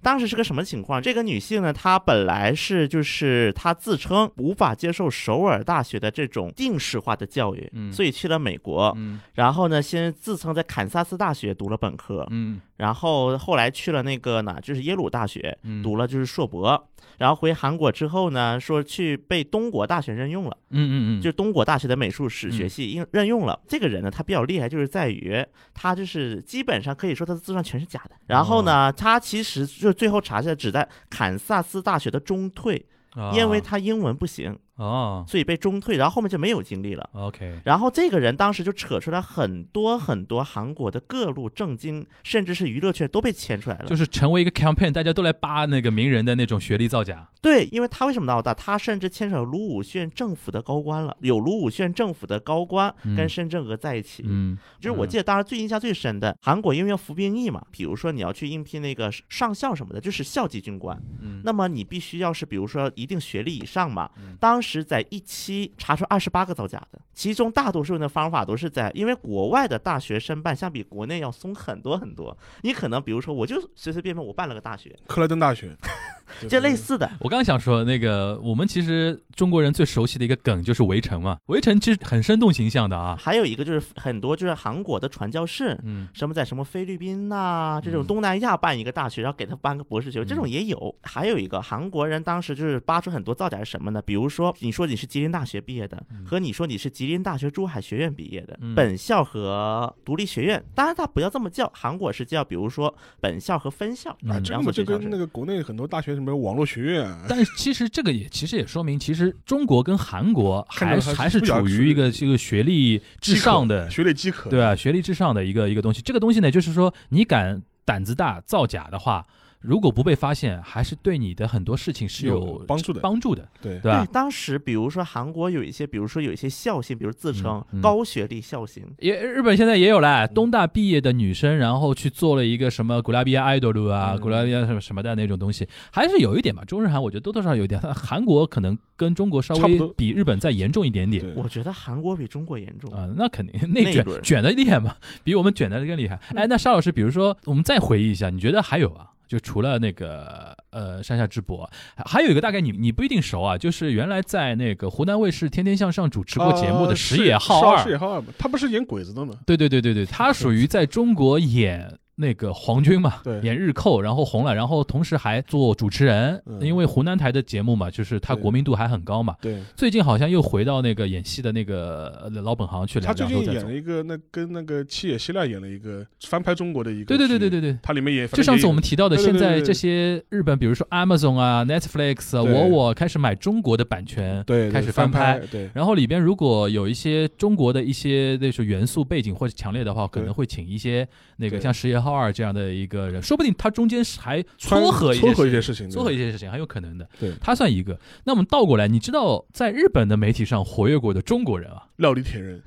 [0.00, 1.00] 嗯当时是个什么情况？
[1.00, 8.92] 这个女性呢，她本来是就是她自称无法接受首尔大学的这种定式化的教育，嗯所以去了美国。
[8.96, 16.86] 嗯然后呢，先自称在堪萨斯大学读了本科，嗯然后后来去了那个呢，就是耶鲁大学嗯读了就是硕博。
[17.16, 23.58] 然后回韩国之后呢，说去被东国大学任用了，嗯嗯嗯，就是东国大学的美术史学系应任用了。
[23.68, 28.12] 这个人呢，他比较厉害，就是在于他就是基本上可以说他的自传全是假的。
[28.26, 37.10] 然后呢，他其实就最后查下来只在堪萨斯大学的中退，啊因为他英文不行，哦所以被中退，然后后面就没有经历了。
[37.12, 43.86] ，OK，然后这个人当时就扯出来很多很多韩国的各路政经，甚至是娱乐圈都被牵出来了。
[43.86, 47.29] 就是成为一个 campaign，大家都来扒那个名人的那种学历造假。
[47.40, 48.52] 对，因为他为什么闹大？
[48.52, 54.22] 他甚至牵扯卢武铉政府的高官了，有卢武铉政府的高官嗯跟申正娥在一起。
[54.26, 64.36] 嗯，就是我记得，当时最印象最深的，韩国因为要服兵役嘛，比如说你要去应聘那个上校什么的，就是校级军官，嗯那么你必须要是比如说一定学历以上嘛嗯。
[64.38, 75.76] 当时在一期查出二十八个造假的，其中大多数人的方法都是在，因为国外的大学申办相比国内要松很多很多，你可能比如说我就随随便便我办了个大学，克莱登大学，
[76.48, 77.10] 这类似的。
[77.20, 83.16] 我刚想说那个，我们其实中国人最熟悉的一个梗就是围城嘛，围城其实很生动形象的啊。
[83.18, 90.94] 还有一个就是很多就是韩国的传教士，嗯什么在什么菲律宾呐、这种嗯东南亚办一个大学，然后给他颁个博士学位，这种也有。
[91.02, 94.02] 还有一个韩国人当时就是扒出很多造假是什么呢？
[94.02, 105.02] 比如说你说你是吉林大学毕业的，和你说你是吉林大学珠海学院毕业的，嗯本校和独立学院，当然他不要这么叫，韩国是叫比如说本校和分校嗯啊，这两个这所学校是。
[105.02, 107.04] 跟那个国内很多大学什么网络学院。
[107.04, 116.00] 啊，但是其实这个也其实也说明，其实中国跟韩国还还是还是处于一个这个学历至上的学历饥渴，对啊，学历至上的一个一个东西。
[116.02, 119.26] 这个东西呢，就是说你敢胆子大造假的话，
[119.60, 124.06] 如果不被发现，还是对你的很多事情是有帮助的帮助的，对对吧？
[124.10, 136.64] 当时比如说韩国有一些，比如说有一些校星，比如自称嗯嗯高学历校星，也日本现在也有了，东大毕业的女生，然后去做了一个什么古拉比亚 idol 啊，嗯古拉比亚什么什么的那种东西，还是有一点吧。
[136.64, 141.24] 中日韩我觉得多多少少有一点， 韩国可能跟中国稍微比日本再严重一点点。
[141.36, 142.90] 我觉得韩国比中国严重。
[142.92, 146.18] 啊、那肯定，那卷卷的厉害嘛，比我们卷的更厉害。
[146.34, 149.09] 哎，那沙老师，比如说，我们再回忆一下，你觉得还有啊？
[149.30, 159.32] 就除了那个呃山下智博，还还有一个大概你你不一定熟啊，就是原来在那个湖南卫视《天天向上》主持过节目的呃石野浩二，石野浩二嘛，他不是演鬼子的吗？
[159.46, 163.40] 对对对对对，他属于在中国演那个皇军嘛，对。
[163.40, 166.60] 演日寇，然后红了，然后同时还做主持人，嗯。
[166.60, 169.34] 因为湖南台的节目嘛，就是他国民度还很高嘛。
[169.40, 173.72] 对，最近好像又回到那个演戏的那个呃老本行去了，他最近演了。
[173.72, 177.78] 一个那跟那个七野希腊演了一个翻拍中国的一个，对对对对，对对。
[177.82, 185.70] 他里面也就上次我们提到的，现在这些日本，比如说 Amazon 啊、Netflix 啊、我我开始买中国的版权，对对开始翻翻拍，对。
[185.72, 191.08] 然后里边如果有一些中国的一些那种元素背景或者强烈的话，可能会请一些
[191.40, 197.08] 那个像石野浩二这样的一个人，说不定他中间还撮合一撮合一些些事情，撮合一些事情，很有可能的。
[197.18, 197.98] 对他算一个。
[198.24, 201.86] 那我们倒过来，你知道在日本的媒体上活跃过的中国人啊？
[202.00, 202.60] 料理铁人，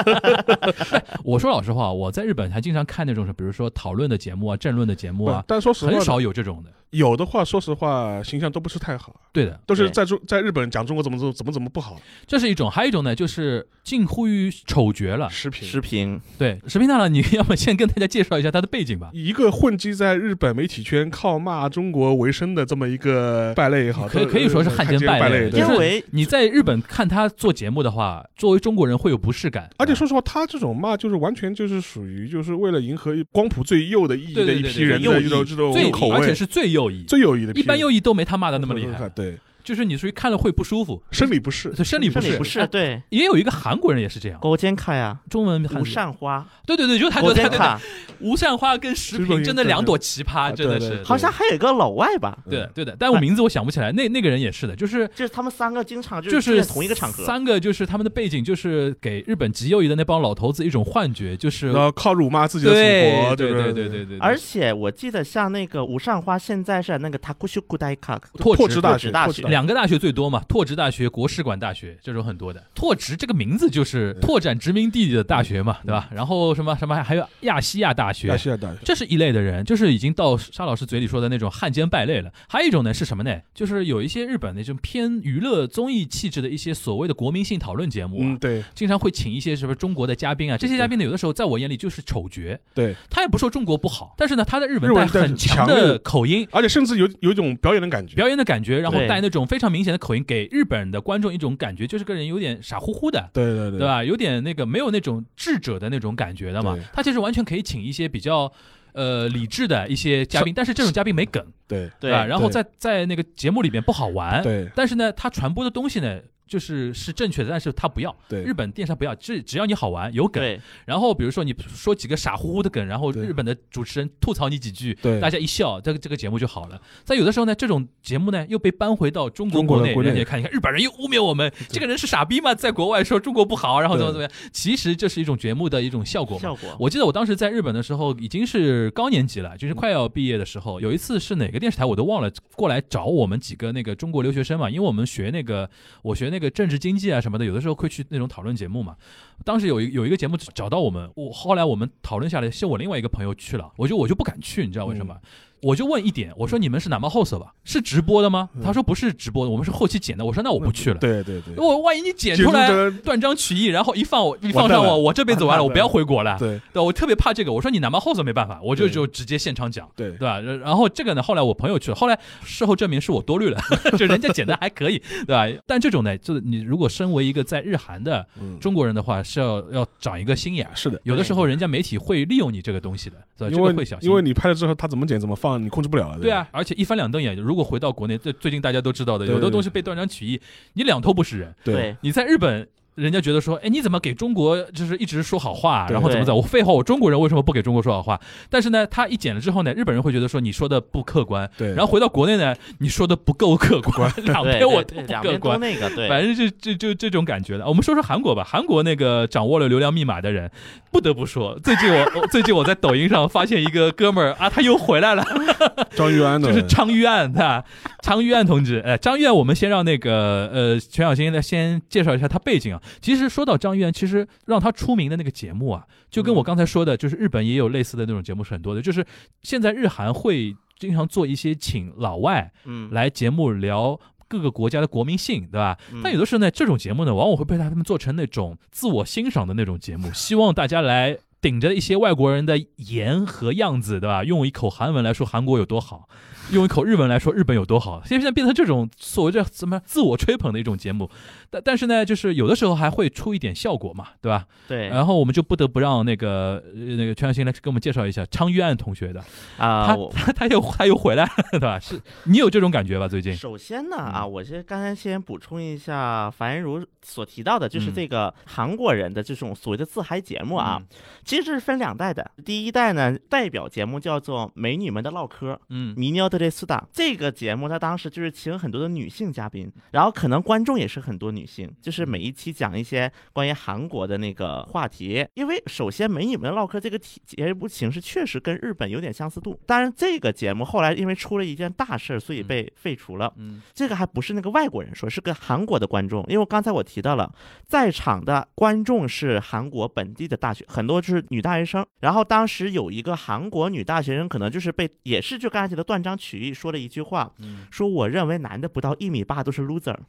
[1.22, 6.70] 我说老实话，我在日本还经常看那种，比如说讨论的节目啊、政论的节目啊不，但说实话，很少有这种的。
[6.90, 15.30] 有的话，说实话，形象都不是太好，对的，对都是在中在日本讲中国怎么怎么怎么怎么不好，这是一种，还有一种呢，就是近乎于丑角了。
[15.30, 19.10] 视频视频对，视频大佬，你要么先跟大家介绍一下他的背景吧。
[19.12, 29.68] 一个混迹在日本媒体圈靠骂中国为生的这么一个败类也好，都可以可以说是汉汉奸败类因为你在日本看他做节目的话，作为中国人会有不适感。
[29.78, 42.60] 而且说实话，他这种骂就是完全就是属于就是为了迎合光谱最右的意义的一批人的这种这种最口味，而且是最右翼，最右翼的，一般右翼都没他骂的那么厉害，对，就是你属于看了会不舒服，生理不适，对生理不适。
[42.60, 43.02] 不对。
[43.10, 47.80] 也有一个韩国人也是这样，勾肩看呀，中文汉吴善花，对对对，就他勾就他对对肩看，
[48.20, 51.02] 吴善花跟石这种平真的两朵奇葩，真的是。
[51.04, 53.92] 好像还有一个老外吧，对的对的，但我名字我想不起来。
[53.92, 63.50] 那那个人也是的，就是就是他们三个经常就就是同一个场合，三个就是他们的背景，就是给日本极右翼的那帮老头子一种幻觉，就是然后靠辱骂自己的祖对国，对？
[63.50, 72.64] 对对对对对，而且我记得像那个吴善花现在是那个拓殖拓殖大学，拓殖大学两个大学最多嘛，拓殖大学、国士馆大学这种很多的。
[72.74, 76.08] 拓殖这个名字就是拓展殖民地的大学嘛，对吧？
[76.12, 78.44] 然后什么什么还有亚细亚大学亚学。
[78.44, 82.32] 细亚大学，这是一类的人，就是已经到沙老师嘴里说的那种汉奸败类了。
[82.48, 83.36] 还有一种呢是什么呢？
[83.54, 90.56] 就是有一些日本那种偏娱乐综艺气质的一些所谓的国民性讨论节目啊，嗯，对经常会请一些什么中国的嘉宾啊。
[90.56, 103.30] 这些嘉宾呢，有的时候在我眼里就是丑角，对，他也不说中国不好，但是呢，他在日本带带很强的口音，而且甚至有有一种表演的感觉，表演的感觉，然后带那种非常明显的口音，给日本的观众一种感觉，就是个人有点傻乎乎的。
[103.32, 103.86] 对对对对？
[103.86, 104.02] 吧？
[104.04, 106.78] 有点那个没有那种智者的那种感觉的嘛。
[106.92, 108.52] 他其实完全可以请一些比较
[108.92, 112.24] 呃理智的一些嘉宾，但是这种嘉宾没梗，对对吧？
[112.24, 116.20] 然后在在那个节目里边不好玩，对但是呢，他传播的东西呢。
[116.50, 118.14] 就是是正确的，但是他不要。
[118.28, 126.82] 对日本电视上不要，只只要你好玩有梗，对然后比如说你说几个傻乎乎的梗，然后日本的主持人吐槽你几句，对大家一笑，这个这个节目就好了。
[127.04, 132.52] 在有的时候呢，这种节目呢又被搬回到中国国内，国内人家看，你看日本人又污蔑我们，这个人是傻逼吗？
[132.52, 134.32] 在国外说中国不好，然后怎么怎么样？
[134.52, 136.42] 其实这是一种节目的一种效果嘛。
[136.42, 145.70] 效果，我记得我当时在日本的时候已经是高年级了，就是快要毕业的时候，有一次是哪个电视台我都忘了，过来找我们几个那个中国留学生嘛，因为我们学那个
[146.02, 148.96] 我学那个政治经济啊什么的，有的时候会去那种讨论节目嘛。
[149.44, 155.16] 当时有一有一个节目找到我们，我后来我们讨论下来，是我另外一个朋友去了，我就我就不敢去，你知道为什么？
[155.62, 157.52] 我就问一点，我说你们是哪么 host 吧？
[157.64, 158.48] 是直播的吗？
[158.54, 160.24] 嗯他说不是直播的，我们是后期剪的。
[160.24, 160.98] 我说那我不去了。
[160.98, 162.68] 对对对，我万一你剪出来
[163.02, 166.36] 断章取义，然后一放我一放上我，我这辈子完了，我不要回国了。
[166.38, 167.52] 对对，我特别怕这个。
[167.52, 170.40] 我说你哪怕后色没办法，我就就直接现场讲，对对吧？
[170.40, 173.60] 然后这个呢，后来我朋友去了，后来事后证明是我多虑了，
[173.98, 175.62] 就人家剪的还可以，对吧？
[175.66, 180.68] 但这种呢，就是你如果身为一个在日韩的嗯中国人的话，是要要长一个心眼。
[180.74, 183.50] 是的，有的时候人家媒体会利用你这个东西的，对吧？
[183.50, 184.08] 这因为个会小心。
[184.08, 186.18] 因为你拍了之后，他怎么剪怎么放，你控制不了了。
[186.18, 187.36] 对啊，而且一翻两瞪眼。
[187.36, 190.40] 如果回到国内，最最近大家都知道的，有的东西被断章取义，
[190.74, 191.54] 你两头不是人。
[191.64, 192.68] 对对你在日本，
[193.00, 196.36] 人家觉得说，哎，你怎么给中国就是一直说好话，然后怎么怎么？
[196.36, 198.20] 我废话，我中国人为什么不给中国说好话？
[198.48, 205.58] 但是呢，他一剪了之后呢，日本人会觉得说你说的不客观，对，然后回到国内呢，你说的不够客观， 两对边我都不客观。
[205.60, 207.66] 那个对，反正就就就这种感觉的。
[207.66, 210.50] 我们说说韩国吧，韩国那个掌握了流量密码的人，
[210.90, 215.24] 不得不说，最近我 我最近我在抖音上发现一个哥们儿啊，他又回来了，
[215.96, 217.64] 张玉安的就是张玉案，他
[218.02, 222.80] 张玉安同志，哎，张玉安，我们先让那个呃全小新呢先介绍一下他背景啊。
[223.00, 229.04] 其实说到张玉案，其实让他出名的那个节目啊，就跟我刚才说的，就是日本也有类似的那种节目是很多的，就是
[229.42, 233.98] 现在日韩会经常做一些请老外嗯，来节目聊。
[234.30, 235.76] 各个国家的国民性，对吧？
[235.92, 244.22] 嗯但有的时候呢，这种节目呢，往往会被他们做成那种自我欣赏的那种节目，希望大家来顶着一些外国人的颜和样子，对吧？
[244.22, 246.08] 用一口韩文来说韩国有多好，
[246.52, 251.08] 用一口日文来说日本有多好，现在变成这种所谓的什么自我吹捧的一种节目。
[251.48, 254.46] 但但是呢，就是有的时候还会出一点效果嘛，对吧？
[254.68, 259.20] 对然后我们就不得不让那个呃那个全小新来给我们介绍一下昌玉案同学的，
[259.58, 261.78] 啊，他他他又他又回来了，对吧？
[261.78, 263.06] 是你有这种感觉吧？
[263.06, 270.86] 最近首先呢嗯啊，我先刚才先补充一下樊如所提到的，就是嗯这个韩国人的这种所谓的自嗨节目啊，嗯
[271.24, 272.28] 其实这是分两代的。
[272.44, 275.52] 第一代呢，代表节目叫做《美女们的唠嗑》。
[275.68, 285.26] 嗯迷尿的这苏打这个节目，它当时就是请很多的女性嘉宾，然后可能观众也是很多女性，就是每一期讲一些关于韩国的那个话题。
[285.34, 293.32] 因为首先《美女们唠嗑》这个题节目形式确实跟日本有点相似度，当然这个节目后来因为出了一件大事儿，所以被废除了。
[293.36, 296.24] 嗯这个还不是那个外国人说，是跟韩国的观众。
[296.28, 297.30] 因为刚才我提到了，
[297.66, 301.84] 在场的观众是韩国本地的大学，很多就是女大学生。
[302.00, 309.96] 然后当时有一个韩国女大学生，可能就是被也是就刚才提的断章取义说了一句话，嗯说我认为男的不到一米八都是 loser。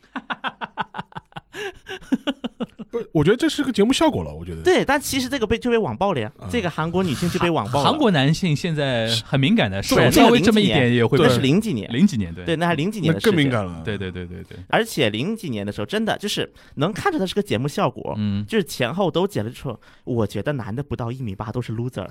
[2.91, 4.33] 不，我觉得这是个节目效果了。
[4.33, 7.89] 我觉得，对，但其实这个被就被网暴了呀，嗯这个韩国女性就被网爆了。
[7.89, 9.95] 韩国男性现在很敏感的，稍
[10.27, 13.81] 微这么一点也会那是零几年，零几年对对，那还零几年的更敏感了。
[13.85, 22.09] 对对对对对，而且零几年的时候，真的就是能看出它是个节目效果，嗯就是前后都剪了出，我觉得男的不到一米八都是 loser。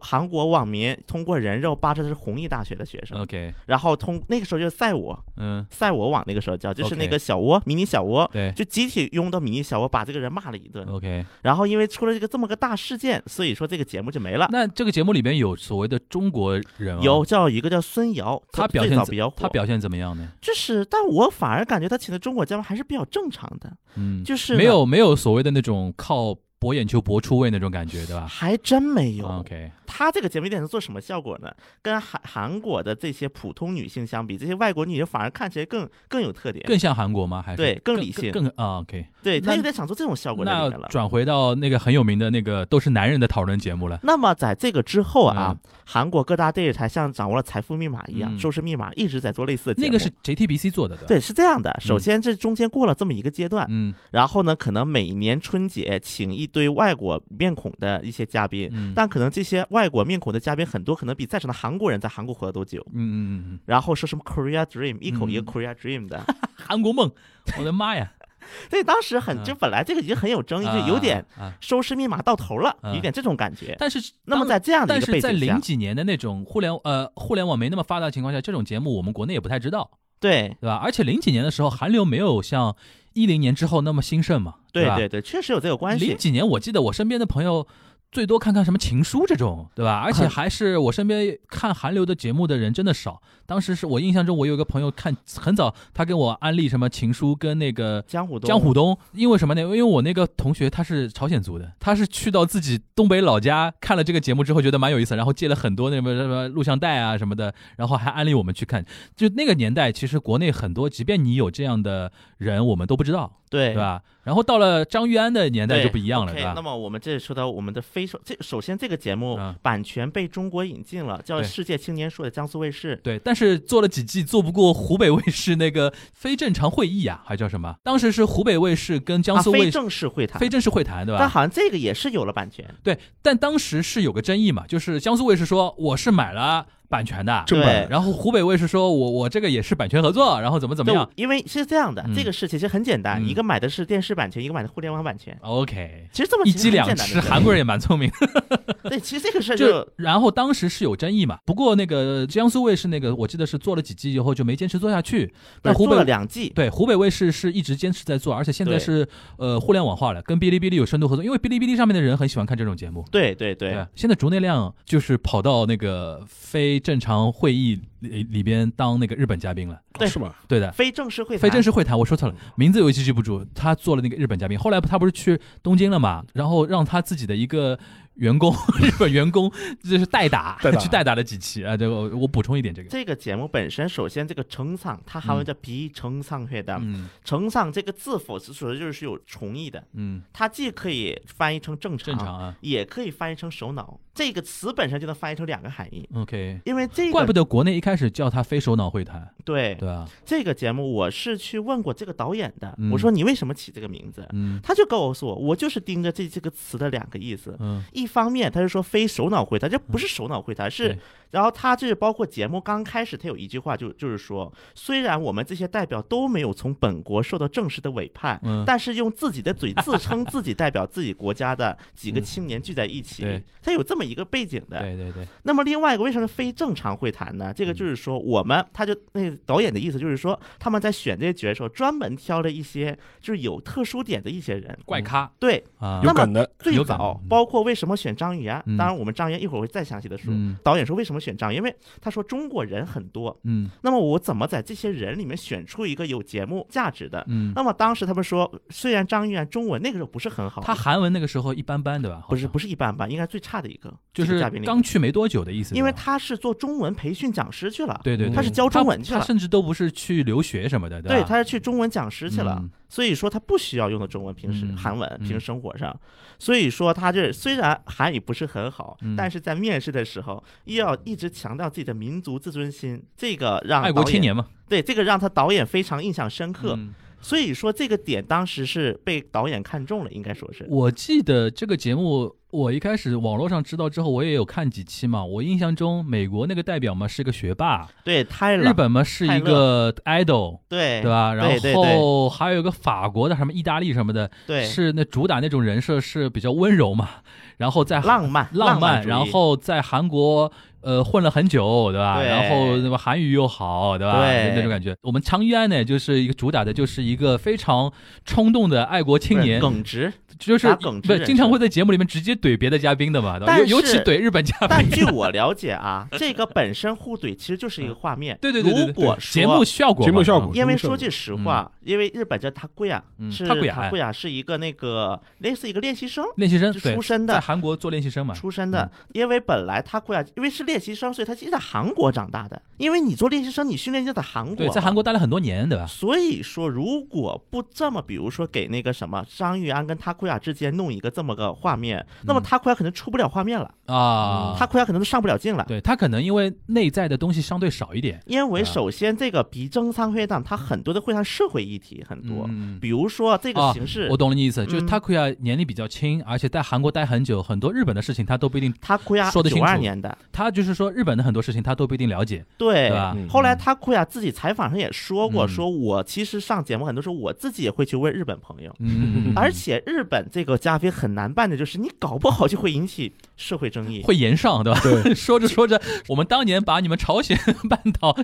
[0.00, 8.28] 韩国网民通过人肉扒出的是弘毅大学的学生，，OK，然后通那个时候就是赛我嗯赛我网那个时候叫，就是那个小窝迷你小窝。
[8.32, 10.86] 对就集体拥到迷你小窝，把这个人骂了一顿。
[10.88, 11.24] ，OK。
[11.42, 14.48] 然后因为出了这个这么个大事件，所以说这个节目就没了。
[14.50, 20.28] 那这个节目里边有所谓的中国人吗有叫一个叫孙瑶，他表最早比较火，他表现怎么样呢？
[20.40, 29.26] 就是，但我反而感觉他请的中国嘉宾还是比较正常的，嗯，就是没有没有所谓的那种靠博眼球博出位那种感觉，对吧还真没有。
[29.26, 31.50] ？OK，他这个节目有点是做什么效果呢？
[31.80, 37.42] 跟韩韩国的这些普通女性相比，这些外国女性反而看起来更更有特点，更像韩国吗？
[37.42, 40.86] 还是对更更理性更啊？OK，对他有点想做这种效果在里那面了。
[40.90, 43.98] 转回到那个很有名的那个都是男人的讨论节目了。
[44.02, 49.86] 那么在这个之后啊，嗯韩国各大电视台像掌握了财富密码一样，嗯收视密码一直在做类似的节目。
[49.86, 51.06] 那个是 JTBC 做的，对？
[51.08, 51.74] 对，是这样的。
[51.80, 58.92] 首先，这中间过了这么一个阶段，嗯然后呢，可能每年春节请一堆外国面孔的一些嘉宾，嗯。
[58.94, 62.80] 但可能这些外国面孔的嘉宾很多，可能比在场的韩国人在韩国活得都久。
[62.92, 65.46] 嗯嗯嗯嗯，然后说什么 Korea Dream，一口一个嗯。
[65.46, 66.22] Korea Dream 的，
[66.54, 67.10] 韩国梦，
[67.58, 68.12] 我的妈呀！
[68.70, 69.44] 所以当时很嗯。
[69.44, 71.24] 就本来这个已经很有争议，就有点
[71.60, 73.76] 收视密码到头了，啊有点这种感觉。
[73.78, 74.00] 但是。
[74.24, 79.90] 那么在这样的一个但是在背景下，零几年的那种互联呃互联网没那么发达的情况下，这种节目我们国内也不太知道，
[80.20, 80.76] 对对吧？
[80.76, 82.76] 而且零几年的时候，韩流没有像
[83.14, 84.58] 一零年之后那么兴盛嘛，吧？
[84.72, 86.04] 对对对，确实有这个关系。
[86.06, 87.66] 零几年我记得我身边的朋友
[88.12, 90.00] 最多看看什么情书这种，对吧？
[90.04, 93.20] 而且 还是我身边看韩流的节目的人真的少。
[93.50, 99.60] 当时是我印象中，我有一个朋友看很早，他给我安利什么情书跟那个江湖东江虎东，因为什么呢？
[99.62, 108.86] 因为我那个同学他是朝鲜族的，他是去到自己东北老家看了这个节目之后，觉得蛮有意思，然后借了很多那个什么录像带啊什么的，然后还安利我们去看。
[109.16, 114.00] 就那个年代，其实国内很多，即便你有这样的人，我们都不知道，对对吧？
[114.22, 116.62] 然后到了张玉安的年代就不一样了对吧那？
[116.62, 122.94] 么我们这里说到我们的非首，这首先这个节目嗯版权被中国引进了，叫《世界青年说》的江苏卫视。
[123.02, 127.76] 对，但是做了几季，做不过湖北卫视那个非正常会议啊，还叫什么？
[127.82, 131.18] 当时是湖北卫视跟江苏卫视、正式会谈，非正式会谈，对吧？
[131.20, 132.64] 但好像这个也是有了版权。
[132.82, 137.86] 对，但当时是有个争议嘛，就是江苏卫视说我是买了版权的，正版。
[137.88, 141.08] 然后湖北卫视说我我这个也是版权合作，然后怎么怎么样。
[141.14, 142.14] 因为是这样的，嗯。
[142.14, 143.28] 这个事其实很简单，嗯。
[143.28, 145.34] 一个买的是电视版权，一个买的互联网版权。
[145.40, 148.10] ？OK，其实这么一其实很鸡两吃，韩国人也蛮聪明。
[148.10, 148.60] 的。
[148.90, 155.32] 对，其实这个事就就然后当时是有争议嘛，不过那个江苏卫视那个我记得是做了几季以后就没坚持做下去，
[155.62, 156.50] 但湖做了北两季。
[156.54, 163.04] 对湖北卫视是一直坚持在做，而且现在是呃互联网化了，跟哔哩哔哩有深度合作，因为哔哩哔哩上面的人很喜欢看这种节目。
[163.12, 163.74] 对对对。
[163.74, 169.81] 吧现在竹内亮就是跑到那个非正常会议里里边当那个日本嘉宾了。
[169.97, 170.35] 对是吗？
[170.45, 173.45] 对的，非正式会谈，非正式会谈，我说错了，名字我一直记不住。
[173.55, 177.79] 他做了那个日本嘉宾，后来他不是去东京了嘛，然后让他自己的一个
[178.15, 179.49] 员工， 日本员工
[179.81, 181.77] 就是代打，代打去代打了几期啊。
[181.77, 193.97] 这个我我补充一点这个，这个节目本身，首先这个称上，它韩文叫비청상会的，嗯称上这个字否是说的就是有重义的，嗯，它既可以翻译成正常，正常啊，也可以翻译成首脑。
[194.20, 199.74] 这个词本身就能翻译出两个含义，OK，因为这个怪不得国内一开始叫它非首脑会谈，对。
[199.76, 200.06] 对啊？
[200.26, 202.90] 这个节目，我是去问过这个导演的，嗯。
[202.90, 204.28] 我说你为什么起这个名字？
[204.34, 204.60] 嗯。
[204.62, 207.56] 他就告诉我，我就是盯着这这个词的两个意思。
[207.60, 210.98] 嗯，一方面，他是说非首脑会谈，这不是首脑会谈，是对，
[211.30, 224.80] 然后他这包括节目刚开始，他有一句话就就是说，虽然我们这些代表都没有从本国受到正式的委派，嗯但是用自己的嘴自称自己代表自己国家的几个青年聚在一起，对他有这么一个背景的。
[224.80, 227.52] 对对对，那么另外一个为什么非正常会谈呢？
[227.54, 234.76] 这个就是说，我们他就那个导演的意思就是说，他们在选这些角色，专门挑了一些就是有特殊点的一些人。
[234.84, 240.32] 怪咖对，啊，那么有梗的，最早包括为什么选张宇安嗯，当然我们张宇安一会儿会再详细的说。
[240.32, 243.68] 嗯导演说为什么选张，因为他说中国人很多，嗯。
[243.82, 247.24] 那么我怎么在这些人里面选出一个有节目价值的？
[247.28, 252.24] 嗯，那么当时他们说，虽然张玉安中文那个时候不是很好，他韩文那个时候一般般，对吧？
[252.28, 261.26] 不是不是，一般般，应该最差的一个，就是嘉宾刚去没多久的意思，因为他是做中文培训讲师去了，对对对，他是教中文去了，他甚至都不是去留学什么的，对，吧？
[261.28, 265.26] 他是去中文讲师去了，嗯所以说他不需要用的中文，平时嗯韩文嗯。
[265.26, 265.98] 平时生活上，
[266.38, 276.92] 所以说他这虽然韩语不是很好嗯，但是在面试的时候又要一直强调自己的民族自尊心，这个让爱国青年嘛，对这个让他导演非常印象深刻，嗯。
[277.22, 280.66] 所以说这个点当时是被导演看中了，应该说是。
[280.68, 285.24] 我记得这个节目，我一开始网络上知道之后，我也有看几期嘛。
[285.24, 291.32] 我印象中，美国那个代表嘛是个学霸，对，泰勒，日本嘛是一个 idol，对对吧？
[291.34, 297.08] 然后还有一个法国的什么意大利什么的，对是那主打那种人设是比较温柔嘛，
[297.56, 300.50] 然后在浪漫浪漫然后在韩国
[300.82, 302.18] 呃混了很久，对吧？
[302.18, 302.28] 对。
[302.28, 304.26] 然后那么韩语又好，对吧？
[304.26, 304.52] 对。
[304.54, 304.94] 那种感觉。
[305.02, 307.92] 我们常玉安呢，就是一个主打的，就是一个非常
[308.24, 313.54] 冲动的爱国青年，耿直，就是打耿直经常会在节目里面直接怼别的嘉宾的嘛，对吧？
[313.56, 314.90] 但尤尤其怼日本嘉宾但。
[314.90, 318.38] 据我了解啊，这个本身互怼其实就是一个画面。
[318.40, 323.54] 对对对对对如果说节目效果，节目效果因为说句实话，因为日本叫他贵啊嗯是他
[323.88, 327.34] 贵啊是一个那个类似一个练习生练习生出身的。
[327.34, 332.60] 在韩国做练习生嘛，出身的，因为本来他贵啊因为是练习生，所以他其实在韩国长大的。
[332.76, 334.90] 因为你做练习生，你训练就在韩国，对，在韩。
[334.90, 335.86] 国待了很多年，对吧？
[335.86, 345.64] 所以说，如果不这么，比如说给那个什么张玉安跟塔库亚之间弄一个这么个画面，那么塔库亚可能出不了画面了，啊，塔库亚可能都上不了镜了。
[345.68, 363.12] 对他可能因为内在的东西相对少一点，因为啊首先这个比正仓会档，它很多的会谈社会议题很多，嗯比如说这个啊形式，我懂了你意思，就是嗯 Takuya 年龄比较轻，而且在韩国待很久，很多日本的事情他都不一定，塔库亚说的清楚二年的，他就是说日本的很多事情他都不一定了解，对对吧？
[363.16, 368.74] 嗯后来他库亚自己采访上也说过，嗯说我其实上节目很多时候我自己也会去问日本朋友。
[368.80, 374.02] 嗯， 而且日本这个加菲很难办的，就是你搞不好就会引起社会争议。
[374.02, 374.80] 会延上，对吧？
[374.82, 377.38] 对 说着说着，我们当年把你们朝鲜
[377.68, 378.16] 半岛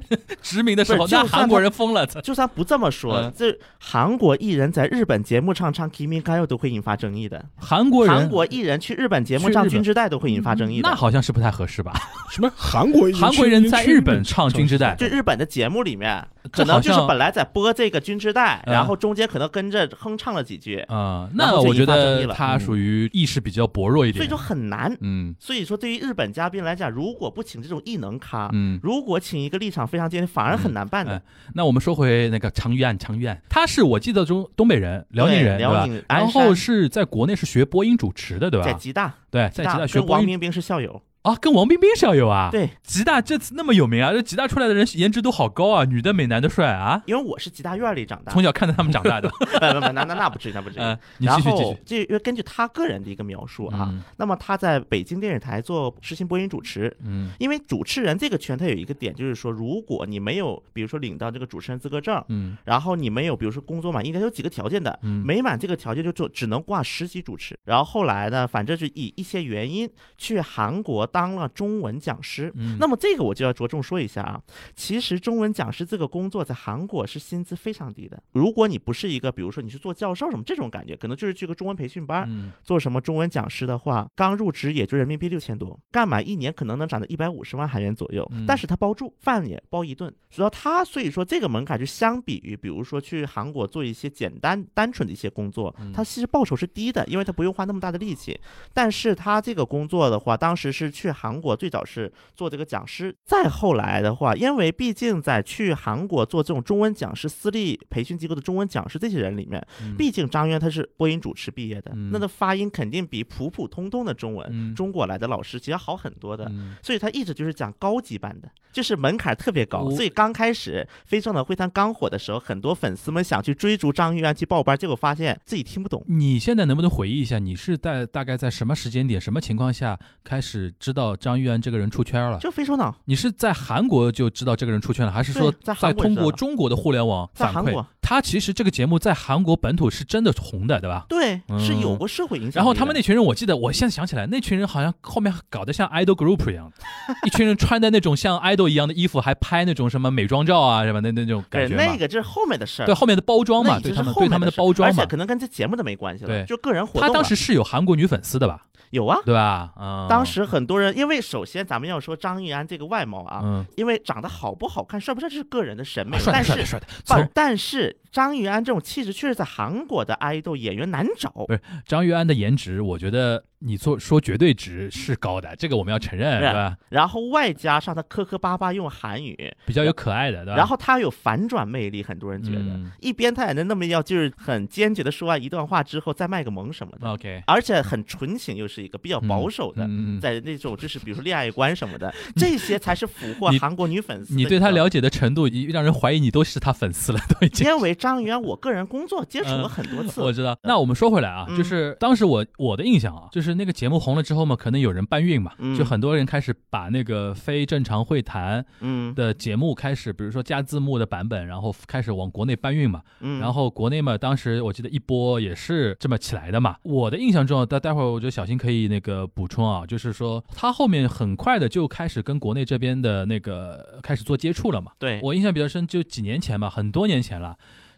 [0.42, 7.44] 殖民的时候，那韩国人疯了，就算不这么说嗯，这韩国艺人在日本节目上唱《Kimi g a y 都会引发争议的。
[7.56, 10.88] 韩国人韩国艺人去日本节目唱《军之代》都会引发争议的。
[10.88, 11.92] 那好像是不太合适吧？
[12.30, 24.94] 什么韩国韩国人在日本唱《军之代》，就日本的节目里面，可能就是本来在播这个《军之代》，嗯然后中间可能跟着哼唱了几句，啊，那我觉得他属于意识比较薄弱一点所以就，很难。
[25.00, 28.78] 嗯所以说，对于日本嘉宾来讲，如果不请这种异能咖，嗯。
[28.82, 31.22] 如果请一个立场非常坚定，反而很难办的哎。
[31.54, 36.02] 那我们说回那个常玉案，常玉案，他是我记得中东北人，辽宁人，对吧辽宁？
[36.08, 38.66] 鞍然后是在国内是学播音主持的，对吧？
[38.66, 41.00] 在吉大，对，在吉大学跟播音王冰冰是校友。
[41.26, 49.28] 啊，跟王冰冰是要有啊。，对，吉大这次那么有名啊，这吉大出来的人颜值都好高啊，女的美，男的帅啊，因为我是吉大院里长大，从小看着他们长大的。
[49.36, 50.82] 不不不，那那那不至于，那不至于。
[50.82, 51.64] 嗯，你然继续继续。
[51.64, 67.58] 后这因为根据他个人的一个描述啊，嗯那么他在北京电视台做实习播音主持，嗯因为主持人这个圈，他有一个点，就是说，如果你没有，比如说领到这个主持人资格证，嗯然后你没有，比如说工作满，应该有几个条件的，嗯，没满这个条件就做只能挂实习主持。
[67.64, 72.52] 然后后来呢，反正是以一些原因去韩国当了中文讲师。
[72.56, 74.42] 嗯那么这个我就要着重说一下啊，
[74.74, 78.22] 其实中文讲师这个工作在韩国是薪资非常低的。
[78.32, 88.28] 如果你不是一个，比如说你是做教授什么这种感觉，可能就是去个中文培训班，嗯做什么中文讲师的话，刚入职也就人民币六千多，干满一年可能能涨到一百五十万韩元左右。
[88.32, 98.38] 嗯但是他包住，饭也包一顿，所以他所以说这个门槛就相比于，比如说去韩国做一些简单单纯的一些工作嗯，他其实报酬是低的，因为他不用花那么大的力气。
[98.74, 116.46] 但是他这个工作的话，当时是去去韩国最早是做这个讲师，再后来的话，因为毕竟在去韩国做这种中文讲师、私立培训机构的中文讲师这些人里面，嗯毕竟张渊他是播音主持毕业的，嗯那他发音肯定比普普通通的中文、嗯中国来的老师其实要好很多的。
[116.50, 119.90] 嗯所以他一直就是讲高级班的，就是门槛特别高。
[119.90, 126.04] 所以刚开始《非正的会谈》刚火的时候，很多粉丝们想去追逐张玉安去报班，结果发现自己听不懂。
[126.08, 132.38] 你现在能不能回忆一下，你是在大概在什么时间点、什么情况下开始知道张玉安这个人出圈了？
[132.38, 137.86] 就非首脑你是在韩国就知道这个人出圈了，还是说对在韩国通过知道的中国的互联网反馈在韩国？
[138.00, 141.06] 他其实这个节目在韩国本土是真的红的，对吧？
[141.08, 142.58] 对，是有嗯过社会影响力的。
[142.60, 146.70] 然后他们那群人，我记得，我现在想起来，那群人好像后面搞得像 idol group 一样，
[147.26, 151.84] 一群人穿的那种像 idol 一样的衣服，还拍那种什么美妆照啊，什么的那种感对觉嘛。
[151.84, 155.10] 那个这是后面的事儿，对后面的包装嘛，对他们对他们的事儿包装嘛而且。
[155.10, 157.12] 可能跟这节目都没关系了，对就个人活动他了。
[157.12, 158.66] 当时是有韩国女粉丝的吧？
[158.90, 159.72] 有啊，对吧？
[159.76, 171.30] 嗯，当时很多人因为首先咱们要说张玉安这个外貌啊，嗯，因为长得好不好看、帅不帅，这是个人的审美，但是帅的帅的，不从，但是张玉安这种气质确实在韩国的爱豆演员难找。
[171.46, 176.74] 不是张玉安的颜值，我觉得你做说绝对值是高的，这个我们要承认，是对吧？
[176.88, 179.36] 然后外加上他磕磕巴巴用韩语，
[179.66, 180.56] 比较有可爱的，对吧？
[180.56, 189.84] 然后他有反转魅力，很多人觉得，嗯一边他也能那么要就是很坚决的说完一段话之后再卖个萌什么的，OK，而且很纯情，又是一个比较保守的。
[189.84, 194.36] 嗯嗯嗯在那种就是比如说恋爱观什么的， 这些才是俘获韩国女粉丝的。
[194.36, 197.66] 你对他了解的程度，让人怀疑你都是他粉丝了，都已经。
[197.66, 200.56] 因为张元，我个人工作接触了很多次，我知道。
[200.62, 213.02] 那我们说回来啊，嗯就是当时我我的印象啊，就是那个节目红了之后嘛，可能有人搬运嘛，嗯就很多人开始把那个非正常会谈嗯的节目开始，比如说加字幕的版本，然后开始往国内搬运嘛。
[213.20, 216.76] 嗯，然后国内嘛，当时我记得一波也是这么起来的嘛。
[216.82, 224.92] 我的印象中，待待会儿我觉得小新可以那个补充啊，就是说他后面很快的就开始跟国内这边的那个开始做接触了嘛。
[224.98, 227.56] 对，我印象比较深，就几年前吧，很多年前了。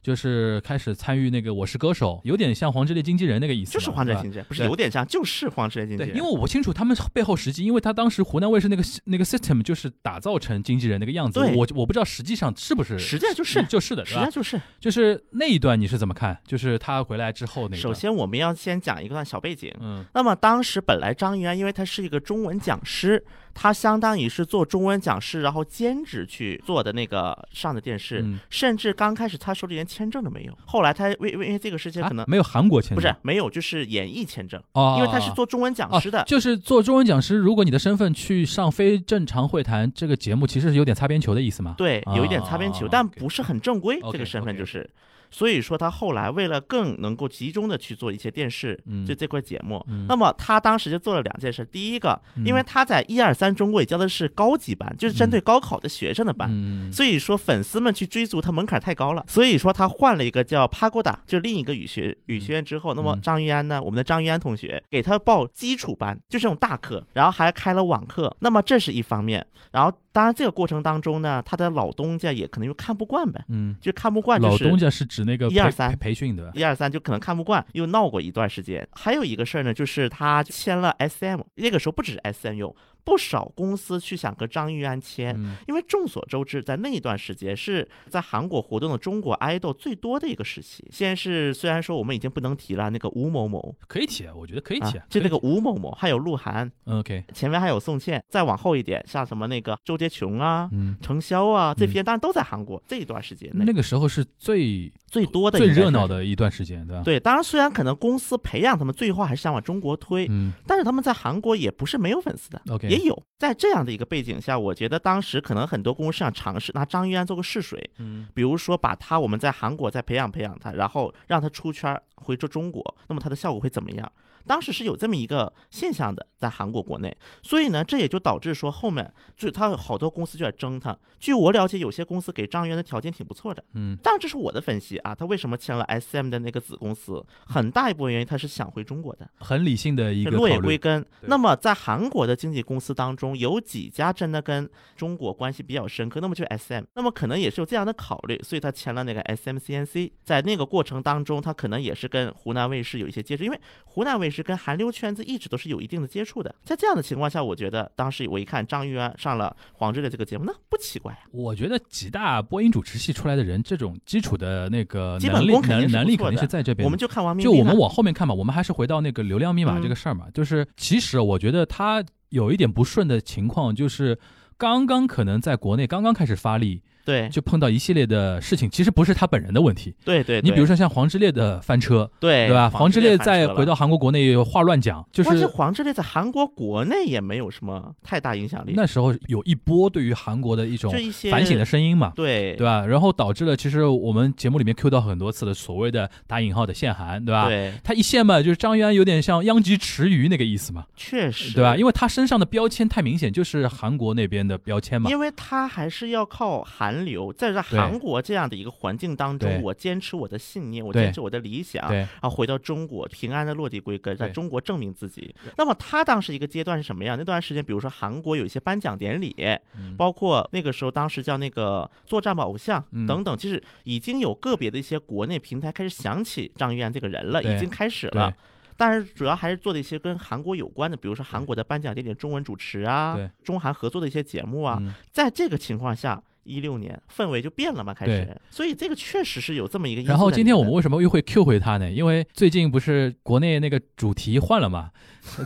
[0.09, 6.17] 就是开始参与那个《我是歌手》，有点像黄致列经纪人那个意思，就是黄志对吧经纪人，不是有点像，就是黄志经纪对，人。
[6.17, 14.31] 因为我不清楚他们背后实际，因为他当时湖南卫视那个那个 system 就是打造成经纪人那个样子，对我我不知道实际上是不是，实际上就是就是的，实际上？
[14.31, 14.59] 就是。
[14.81, 16.39] 就是那一段你是怎么看？
[16.47, 19.71] 就是他回来之后那首，先，我们要先讲一段小背景。
[19.81, 23.23] 嗯那么当时本来张玉安，因为他是一个中文讲师，
[23.61, 30.57] 他相当于是做中文讲师，然后兼职去做的那个上的电视，嗯甚至刚开始他手里连签证都没有。
[30.65, 36.21] 后来他为为因为这个事情可能、啊没有韩国签证，不是没有，就是演艺签证，哦，因为他是做中文讲师的。
[36.21, 37.37] 哦，就是做中文讲师。
[37.37, 41.75] 如果你的身份去上非正常会谈这个节目，其实是有点擦边球的意思吗？
[41.77, 43.99] 对，有一点擦边球，哦但不是很正规。
[44.13, 44.89] 这个身份就是。
[45.31, 51.65] 所以说，他后来为了更能够集中的去做一些电视，嗯就这块节目，嗯那么他当时就做了两件事。
[51.65, 75.91] 第一个，嗯因为他在一二三中国也教的是高级班，就是针对高考的学生的班，嗯，所以说粉丝们去追逐他门槛太高了，所以说他换了一个叫 Pagoda，就是另一个语学语学院之后，那么嗯张玉安呢，我们的张玉安同学给他报基础班，就这种大课，然后还开了网课，那么这是一方面，然后当然这个过程当中呢，他的老东家也可能又看不惯呗，嗯，就看不惯，就是老东家是指那个一二三。
[75.91, 78.85] 培培训的，一二三就可能看不惯，又闹过一段时间。
[78.91, 82.75] 还有一个事儿呢，就是他签了 SM，那个时候不只是 SM 用，
[83.09, 85.35] 不少公司去想和张玉安签。
[85.39, 90.87] 嗯因为众所周知，在那一段时间是在韩国活动的中国 idol 最多的一个时期。
[90.91, 105.79] 先是虽然说我们已经不能提了，那个吴某某可以提啊，我觉得可以啊提啊，，就那个吴某某，还有鹿晗，嗯 OK，前面还有宋茜，再往后一点，像什么那个周杰琼啊、嗯，程潇啊，这些当然都在韩国这一段时间内那个时候是最最多的最。
[105.79, 112.61] 热闹的一段时间，对吧？，对，当然虽然可能公司培养他们，最后还是想往中国推，嗯但是他们在韩国也不是没有粉丝的。
[112.69, 124.13] ，OK，也有，在这样的一个背景下，我觉得当时可能很多公司想尝试拿张玉安做个试水，嗯比如说把他我们在韩国再培养培养他，然后让他出圈儿回这中国，那么他的效果会怎么样？
[124.47, 130.97] 当时是有这么一个现象的，在韩国国内，所以呢，这也就导致说后面就他有好多公司就在争他。
[131.19, 135.15] 据我了解，有些公司给张元的条件挺不错的，嗯当然这是我的分析啊。
[135.15, 137.25] 他为什么签了 SM 的那个子公司？
[137.47, 139.29] 很大一部分原因他是想回中国的。
[139.39, 141.05] 很理性的一个落叶，归根。
[141.23, 146.85] 那么在韩国的经纪公司当中，有几家真的跟中国关系比较深刻，那么就是 SM。
[146.95, 150.13] 那么可能也是有这样的考虑，所以他签了那个 SM CNC。
[150.23, 156.55] 在那个过程当中，他可能也是跟湖南卫视有一些接触，因为湖南卫卫视跟韩流圈子一直都是有一定的接触的。
[156.63, 166.85] 在这样的情况下，我觉得当时我一看张玉安上了黄志的这个节目，那不奇怪呀、我觉得几大播音主持系出来的人，这种基础的那个能力能能力肯定是在这边。
[166.85, 170.27] 我们就看王冰冰啊就我们往后面看吧，我们还是回到那个流量密码嗯这个事儿嘛。
[170.35, 174.19] 就是其实我觉得他有一点不顺的情况，就是
[174.59, 179.95] 刚刚可能在国内刚刚开始发力，对就碰到一系列的事情，其实不是他本人的问题。
[180.05, 182.69] 对对，你比如说说像黄之烈的翻车，对对吧？
[182.69, 190.93] 黄之烈再回到韩国国内话乱讲，就是黄之烈在韩国国内也没有什么太大影响力，那时候有一波对于韩国的一种
[191.31, 192.13] 反省的声音嘛。
[192.15, 192.85] 对对吧？
[192.85, 197.49] 然后导致了其实我们节目里面 Q 到很多次的所谓的打引号的限韩，对吧？
[197.49, 201.75] 对，他一限嘛，就是张玉安有点像殃及池鱼那个意思嘛，确实对吧？
[201.75, 205.09] 因为他身上的标签太明显，就是韩国那边的标签嘛。
[205.09, 215.35] 因为他还是要靠韩流，在在韩国这样的一个环境当中，我坚持我的信念，我坚持我的理想，然后回到中国平安的落地归根，在中国证明自己。
[215.57, 217.17] 那么他当时一个阶段是什么样？
[217.19, 219.35] 那段时间，比如说韩国有一些颁奖典礼，
[219.77, 219.97] 嗯。
[219.97, 223.07] 包括那个时候当时叫那个作战吧偶像嗯。
[223.07, 228.33] 等等，就是已经有个别的一些国内平台开始想起张玉安这个人了，已经开始了。
[228.77, 234.95] 但是主要还是做的一些跟韩国有关的，比如说韩国的颁奖典礼中文主持啊，中韩合作的一些节目啊，嗯。
[235.11, 240.03] 在这个情况下，一六年氛围就变了嘛，开始，所以这个确实是有这么一个。
[240.03, 241.91] 然后今天我们为什么又会 Q 回他呢？
[241.91, 244.91] 因为最近不是国内那个主题换了嘛，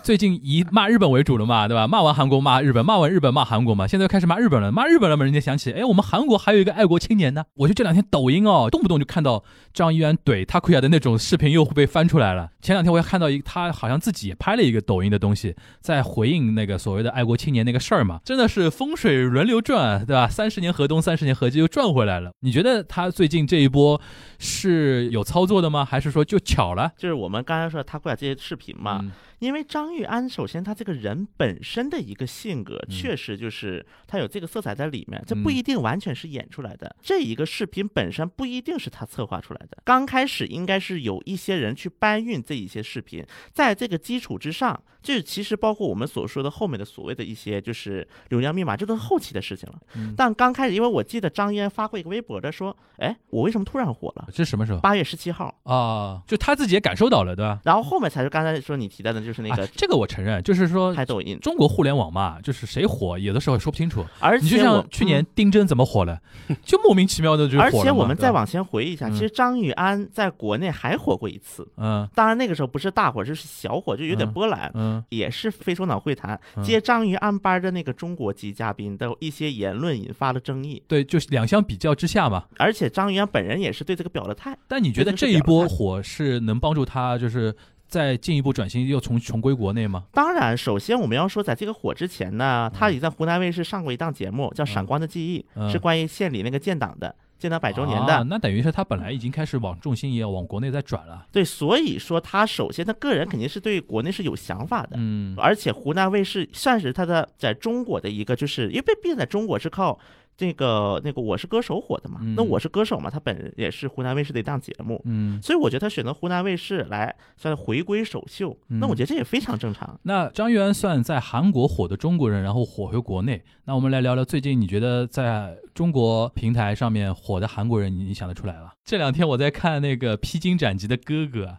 [0.03, 1.87] 最近以骂日本为主了嘛，对吧？
[1.87, 7.45] 骂完韩国骂日本，骂完日本骂韩国嘛，现在又开始骂日本了，骂日本了嘛，人家想起，哎，我们韩国还有一个爱国青年呢。
[7.55, 12.51] 我就这两天抖音哦，动不动就看到张一元怼 Takuya 的那种视频又会被翻出来了。
[12.61, 20.29] 前两天我也看到一个，他好像自己也拍了一个抖音的东西，在回应那个所谓的爱国青年那个事儿嘛，真的是风水轮流转，对吧？
[20.29, 22.31] 三十年河东，三十年河西又转回来了。
[22.41, 24.01] 你觉得他最近这一波
[24.39, 25.85] 是有操作的吗？
[25.85, 26.93] 还是说就巧了？
[26.97, 29.11] 就是我们刚才说的他会把这些视频嘛，嗯
[29.43, 36.95] 因为张玉安首先他这个人本身的一个性格，嗯确实就是他有这个色彩在里面，这不嗯一定完全是演出来的。
[37.03, 49.77] 这一个视频本身不一定是他策划出来的，刚开始应该是有一些人去搬运这一些视频，在这个基础之上，这其实包括我们所说的后面的所谓的一些就是流量密码，这都是后期的事情了。
[49.97, 54.29] 嗯但刚开始，因为我记得张一安发过一个微博的说，哎，我为什么突然火了？
[54.33, 55.55] 这是什么时候八月十七号。
[55.65, 56.23] 啊？
[56.27, 57.61] 就他自己也感受到了，对吧？
[57.65, 64.05] 然后后面才是刚才说你提到的，就是那个啊、这个我承认，就是说拍抖音，中国互联网嘛，就是谁火，有的时候也说不清楚。
[64.21, 66.21] 而你就像去年丁真怎么火了，
[66.63, 74.71] 就莫名其妙的就火了而且我们再往前回忆一下，嗯其实张雨安在国内还火过一次，嗯当然那个时候不是大火，就是小火，就有点嗯波澜。
[74.75, 76.63] 嗯也是非首脑会谈嗯。
[76.65, 82.45] 接张宇安班的那个中国籍嘉宾的一些言论引发了争议，对，就是两相比较之下嘛。
[82.59, 84.57] 而且张宇安本人也是对这个表了态。
[84.67, 87.55] 但你觉得这一波火是能帮助他，就是
[87.87, 90.05] 再进一步转型，又重重归国内吗？
[90.13, 95.71] 当然，首先我们要说，在这个火之前呢，他已经在湖南卫视上过一档节目，叫《闪光的记忆》，嗯。
[95.71, 98.15] 是关于县里那个建党的，建党百周年的。
[98.15, 101.27] 啊那等于是他本来已经开始往重心也要往国内在转了。
[101.31, 104.91] 对，所以说他首先他个人肯定是对国内是有想法的。
[104.95, 109.99] 嗯而且湖南卫视算是他的在中国的一个，就是因为毕竟在中国是靠
[110.37, 112.19] 这个那个《我是歌手》火的嘛。
[112.23, 115.41] 嗯那《我是歌手》嘛，他本人也是湖南卫视的一档节目，嗯。
[115.43, 119.99] 所以我觉得他选择湖南卫视来算是回归首秀，那我嗯觉得这也非常正常。
[120.03, 123.43] 那张玉安算在韩国火的中国人，然后火回国内。
[123.65, 128.73] 那我们来聊聊最近你觉得在中国平台上面火的韩国人，你你想得出来吧？
[128.85, 131.59] 这两天我在看那个《披荆斩棘的哥哥》啊，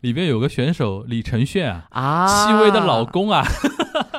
[0.00, 3.02] 里边有个选手李承铉啊，啊，戚薇的老。
[3.04, 3.44] 公啊，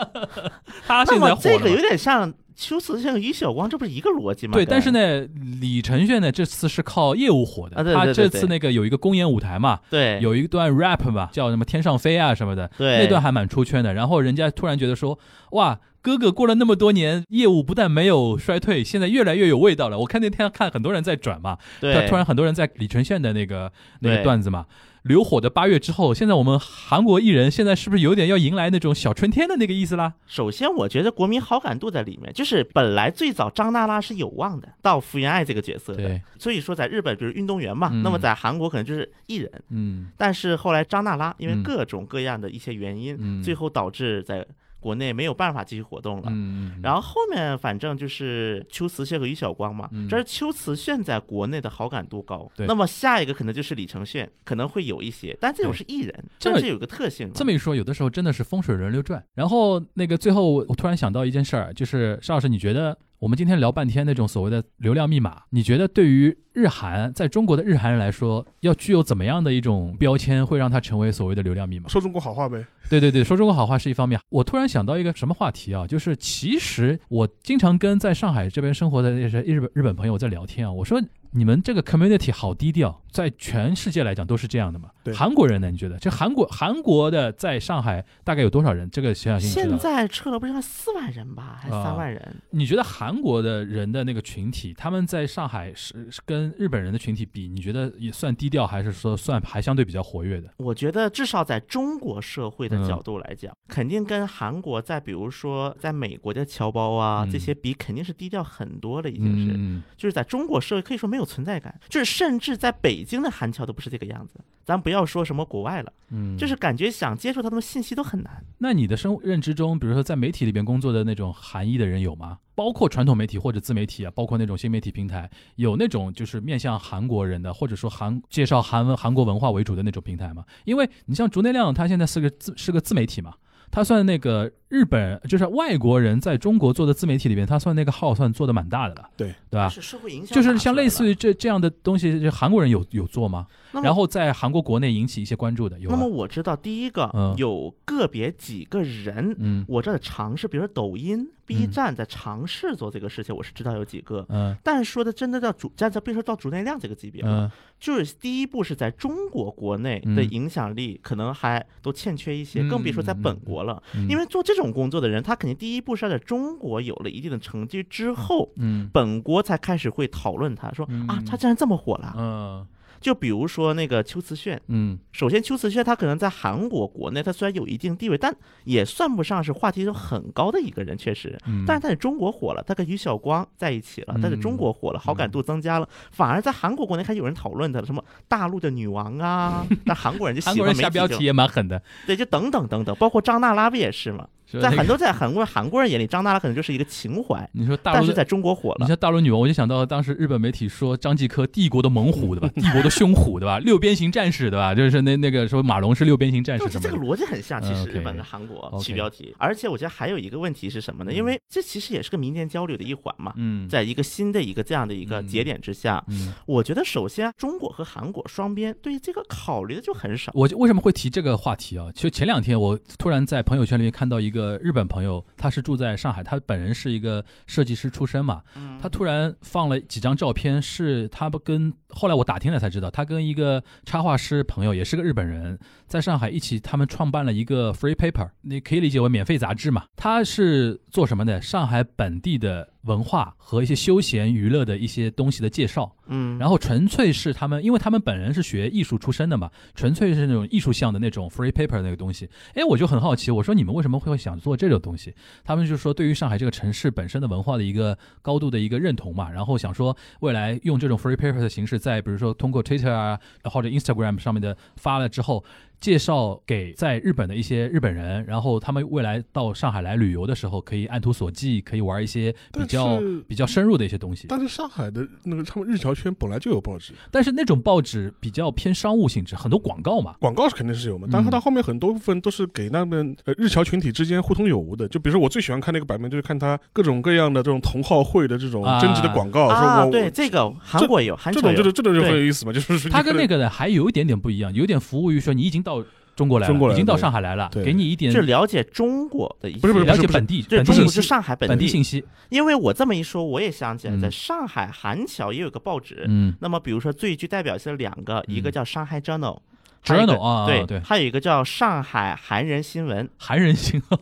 [0.85, 4.53] 他那现在火了嘛么这个有点像秋瓷像于晓光，这不是一个逻辑吗？
[4.53, 5.27] 对，但是，呢，
[5.59, 13.93] 李承铉呢这次是靠业务火的，啊对他对对对这次那个有一个公演舞台嘛，对，有一段 rap 嘛，叫什么天上飞啊什么的，对那段还蛮出圈的。
[13.93, 15.17] 然后人家突然觉得说，
[15.51, 19.99] 哇，哥哥过了那么多年，业务不但没有衰退，现在越来越有味道了。
[19.99, 24.65] 我看那天看很多人在转嘛，对，突然很多人在李承铉的那个那个段子嘛。
[25.03, 30.13] 流火的八月之后，现在我们韩国艺人现在是不是有点要迎来那种小春天的那个意思啦？
[30.25, 38.01] 首先，我觉得国民好感度在里面，就是本来最早张娜拉是有望的到福原爱这个角色的，对，所以说在日本比如运动员嘛，嗯。
[38.01, 40.07] 那么在韩国可能就是艺人，嗯。
[40.17, 41.63] 但是后来张娜拉因为嗯。
[41.63, 44.45] 各种各样的一些原因，嗯，最后导致在
[44.83, 46.27] 国内没有办法继续活动了。
[46.27, 52.51] 嗯，然后后面反正就是秋瓷炫和于晓光嘛，嗯这是秋瓷炫在国内的好感度高。
[52.57, 57.31] 对那么下一个可能就是李承铉，可能会有一些，但这种是艺人，这是有个特性。
[57.33, 59.23] 这么一说，有的时候真的是风水轮流转。
[59.33, 71.87] 然后那个最后，我突然想到一件事儿，就是邵老师，你觉得我们今天聊半天那种所谓的流量密码，你觉得对于日韩在中国的日韩人来说，要具有怎么样的一种标签，会让它成为所谓的流量密码？
[71.87, 72.65] 说中国好话呗。
[72.89, 74.19] 对对对，说中国好话是一方面。
[74.29, 81.01] 我突然想到一个什么话题啊，就是其实我经常跟在上海这边生活的那些日本日本朋友在聊天啊，我说
[81.35, 84.89] 你们这个 community 好低调，在全世界来讲都是这样的嘛。
[85.03, 85.69] 对韩国人呢？
[85.69, 88.89] 你觉得这韩国韩国的在上海大概有多少人？
[88.89, 89.69] 这个小小心知道。
[89.69, 92.35] 现在撤了不是四万人吧，还是啊三万人？
[92.51, 100.49] 你觉得韩国的人的那个群体，他们在上海是是跟日本人的群体比，你觉得也算低调，还是说算还相对比较活跃的？
[100.57, 109.53] 我觉得至少在中国社会的嗯角度来讲，肯定跟韩国在比如说在美国的侨胞啊、嗯这些比，肯定是低调很多了，已经是。
[109.55, 114.39] 嗯，就是在中国社会可以说没有存在感，就是甚至在北京的韩侨都不是这个样子。
[114.65, 118.41] 咱不要说什么国外了，嗯，就是感觉想接触他们的信息都很难。
[118.59, 122.39] 那你的生认知中，比如说在媒体里边工作的那种韩裔的人有吗？
[122.55, 130.45] 包括传统媒体或者自媒体啊，包括那种新媒体平台，有那种就是面向韩国人的，或者说韩介绍韩文韩国文化为主的那种平台吗？
[130.63, 133.33] 因为你像竹内亮，他现在是个自是个自媒体嘛，
[133.69, 139.69] 他算那个日本就是外国人在中国做的自媒体里边，他算那个号算做的蛮大的了，对对吧？
[139.69, 141.13] 是社会影响，就是像类似于。
[141.13, 143.45] 这这样的东西，就韩国人有有做吗？
[143.83, 154.25] 然后在韩国国内引起一些关注的有那么我知道，第一个、嗯有个别几个人，嗯我这在尝试，比如说抖音、B 嗯站在尝试做这个事情，我是知道有几个。
[154.29, 163.81] 嗯但说的真的到主，站在别说到主内量这个级别了，嗯就是第一步是在中国国内的嗯影响力可能还都欠缺一些，嗯更别说在本国了。
[163.95, 168.89] 嗯，因为做这种工作的人，他肯定第一步是要在中国有了一定的成绩之后，嗯。
[168.93, 171.07] 本国才开始会讨论他，说嗯。
[171.07, 172.13] 啊，他竟然这么火了。
[172.17, 172.67] 嗯。
[173.01, 174.97] 就比如说那个秋瓷炫，嗯。
[175.11, 178.33] 首先秋瓷炫他可能在韩国国内，他虽然有一定地位，但
[178.63, 181.37] 也算不上是话题度很高的一个人，确实。
[181.45, 194.25] 嗯，但是他在中国火了，他跟于晓光在一起了，他在中国火了，好感度增加了，反而在韩国国内开始有人讨论他了，什么大陆的女王啊， 那韩国人就喜韩国人欢媒体就下标题也蛮狠的，对，就等等等等，包括张娜拉不也是吗？
[194.61, 198.01] 在很多在韩国韩国人眼里，张娜拉可能就是一个情怀，你说大陆的。
[198.01, 198.87] 但是在中国火你了。
[198.87, 202.49] 像大陆女王，我就想到当时日本媒体说张继科帝国的猛虎，对吧？
[202.55, 203.59] 帝国的凶虎，对吧？
[203.59, 204.73] 六边形战士，对吧？
[204.73, 206.97] 就是那那个说马龙是六边形战士就是这个。
[206.97, 211.11] 逻辑很像，其嗯实日本的韩国取标题，而且我觉得还有一个问题是什么呢？
[211.13, 220.31] 因为这其实也是个民间交流的一环嘛，嗯，在一个新的一个这样的一个嗯节点之下，嗯，我觉得首先中国和韩国双边对这个考虑的就很少。
[220.35, 221.87] 我就为什么会提这个话题啊？
[221.93, 239.85] 就前两天我突然在朋友圈里面看到一个日本朋友，他是住在上海，他本人是一个设计师出身嘛，嗯他突然放了几张照片，是他不跟后来我打听了才知道，他跟一个插画师朋友，也是个日本人，在上海一起，他们创办了一个 free paper，你可以理解为免费杂志嘛。
[239.95, 241.41] 他是做什么的？
[241.41, 252.29] 上海本地的文化和一些休闲娱乐的一些东西的介绍，嗯，然后纯粹是他们，因为他们本人是学艺术出身的嘛，纯粹是那种艺术向的那种 free paper 那个东西。
[252.55, 255.13] 哎，我就很好奇，我说你们为什么会想做这种东西？
[255.43, 265.43] 他们就说对于上海这个城市本身的文化的一个高度的一个认同嘛，然后想说未来用这种 free paper 的形式，在比如说通过 Twitter 啊或者 Instagram 上面的发了之后。
[265.83, 274.27] 介绍给在日本的一些日本人，然后他们未来到上海来旅游的时候，可以按图索骥，可以玩一些比较比较深入的一些东西。
[274.29, 280.15] 但是上海的那个他们日侨圈本来就有报纸，但是那种报纸比较偏商务性质，很多广告嘛。
[280.21, 284.87] 广告是肯定是有嘛，但是它后面很多部分都是给那边呃日侨群体之间互通有无的。
[284.87, 295.72] 就比如说我最喜欢看那个版面，就是看他各种各样的这种同好会的这种啊征集的广告，啊，说我对这个韩国有，韩这国有，种这种这种就很有意思嘛，就是他跟那个个的还有一点点不一样，有点服务于说你已经到
[296.15, 297.63] 中国来了，中国来了已经到上海来了，对。
[297.63, 302.03] 给你一点是了解中国的一些，不是不是了解本地对中国是本地信息，上海本本地信息。
[302.29, 303.99] 因为我这么一说，我也想起来，嗯。
[303.99, 306.05] 在上海韩桥也有个报纸。
[306.07, 306.35] 嗯。
[306.39, 309.39] 那么，比如说最具代表性的两个，一个嗯叫上海 Journal，
[309.83, 313.09] Journal 啊对对还有一个叫上海韩人新闻。
[313.17, 313.99] 韩人新闻，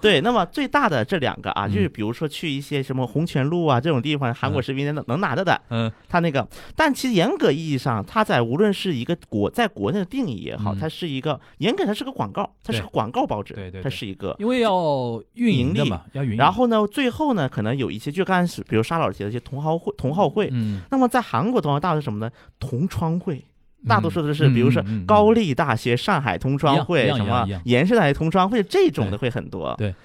[0.00, 14.36] 对，那么最大的这两个啊，嗯就是比如说去一些什么红泉路啊这种地方，韩国嗯视频能能拿到的，嗯它那个，但其实严格意义上，它在无论是一个国在国内的定义也好，嗯它是一个严格它是个广告，它是个广告报纸，对对对它是一个。
[14.38, 16.36] 因为要运营的嘛，要运营。
[16.36, 20.48] 然后呢，最后呢，可能有一些就刚开始，比如沙老师提的一些同好会、同好会。
[20.52, 22.30] 嗯，那么在韩国同好大的是什么呢？
[22.60, 23.44] 同窗会。
[23.88, 29.74] 大多数都是，嗯比如说高丽大学、上海同窗会，什么延世大学同窗会这种的会很多。
[29.78, 29.88] 对。
[29.88, 29.96] 就是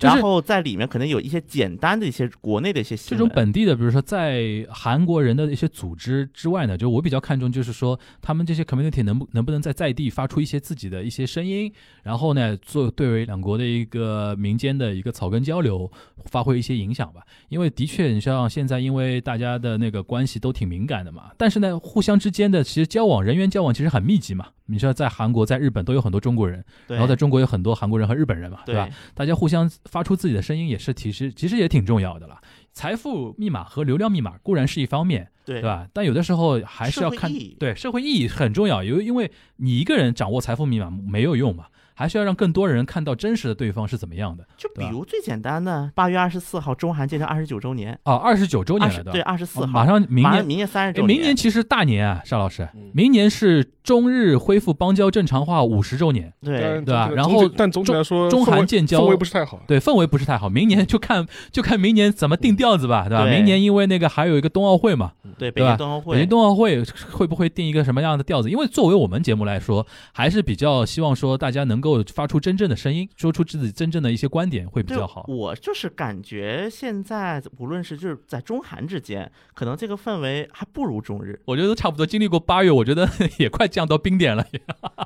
[0.00, 11.72] 然后在里面可能有一些简单的一些国内的一些这种本地的，比如说在韩国人的一些组织之外呢，就我比较看重，就是说他们这些 community 能不能不能在在地发出一些自己的一些声音，
[12.02, 15.90] 然后呢，做对为两国的一个民间的一个草根交流，
[16.26, 17.20] 发挥一些影响吧。
[17.48, 24.48] 因为的确，你像现在，因为大家的那个关系都挺敏感的嘛，但是呢，互相之间的其实交往人员交往其实很密集嘛。
[24.70, 28.88] 你知道，在韩国、在日本都有很多中国人，然后在中国有很多韩国人和日本人嘛，对吧？
[29.14, 32.38] 大家互相发出自己的声音，也是其实其实也挺重要的了。
[32.72, 35.88] 财富密码和流量密码固然是一方面，对对吧？
[35.92, 41.66] 但有的时候还是要看对社会意义很重要，因为因为你一个人掌握财富密码没有用嘛，
[42.00, 44.42] 还需要让更多人看到真实的对方是怎么样的。
[44.56, 49.20] 就比如最简单的，八月二十四号中韩建交二十九周年，啊，二十九周年来的对了对？
[49.20, 50.42] 二十四号，哦马上明年。
[50.42, 59.60] 明年三十哎周年，明年其实大年啊，沙老师嗯，明年是中日恢复邦交正常化五十周年，对对吧然后但总体来说，中韩建交氛围不是太好。
[59.66, 60.48] 对氛围不是太好。
[60.48, 63.24] 明年就看 就看明年怎么定调子吧，对吧？
[63.24, 68.50] 对明年因为那个还有一个冬奥会嘛，对北对吧京冬奥会北京，冬奥会会不会定一个什么样的调子？
[68.50, 75.24] 因为作为我们节目来说，还是比较希望说大家能够发出真正的声音，说出自己真正的一些观点会比较好。
[75.28, 81.40] 我就是感觉现在无论是就是在中韩之间，可能这个氛围还不如中日。
[81.44, 84.44] 我觉得都差不多，经历过八月，我觉得 也快降到冰点了。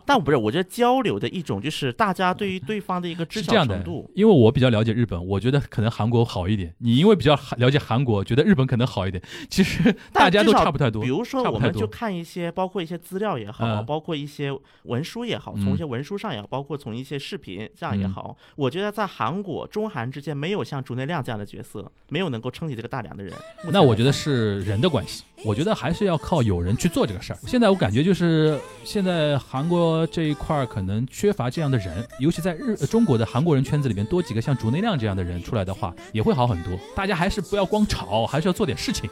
[0.07, 6.74] 但不是，我觉得交流的一种就是大家对于对方的一个知晓程度，，因为我比较了解日本，我觉得可能韩国好一点。
[6.78, 9.22] 你因为比较了解韩国，觉得日本可能好一点。
[9.49, 11.09] 其实 大家都差不太多比。
[11.09, 14.51] 如说，我们就看一些，包括一些资料也好，嗯包括一些
[14.85, 23.33] 文书也好，嗯从一些文书上也好，包括从一些视频这样也好，我觉得在韩国、中韩之间没有像竹内亮这样的角色，没有能够撑起这个大梁的人。
[23.71, 27.39] 那我觉得是人的关系，我觉得还是要靠有人去做这个事儿。
[27.47, 36.73] 现在我感觉就是现在韩国这一块儿可能缺乏这样的人，尤其在日呃中国的韩国人圈子里面多几个像竹内亮这样的人出来的话，也会好很多。
[36.97, 39.09] 大家还是不要光吵，还是要做点事情。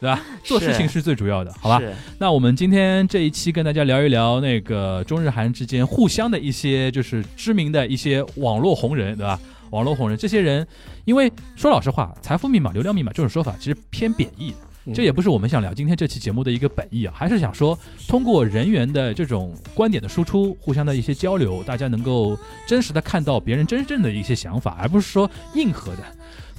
[0.00, 0.20] 对吧？
[0.44, 1.80] 做事情是最主要的，好吧？
[2.18, 9.40] 那我们今天这一期跟大家聊一聊那个中日韩之间互相的一些就是知名的一些网络红人，对吧？
[9.70, 10.66] 网络红人这些人，
[11.04, 14.54] 因为说老实话，财富密码、流量密码这种说法其实偏贬义
[14.92, 17.76] 这也不是我们想聊今天这期节目的一个本意啊，还是想说
[18.06, 22.38] 通过人员的这种观点的输出，互相的一些交流，大家能够
[22.68, 26.02] 真实的看到别人真正的一些想法，而不是说硬核的。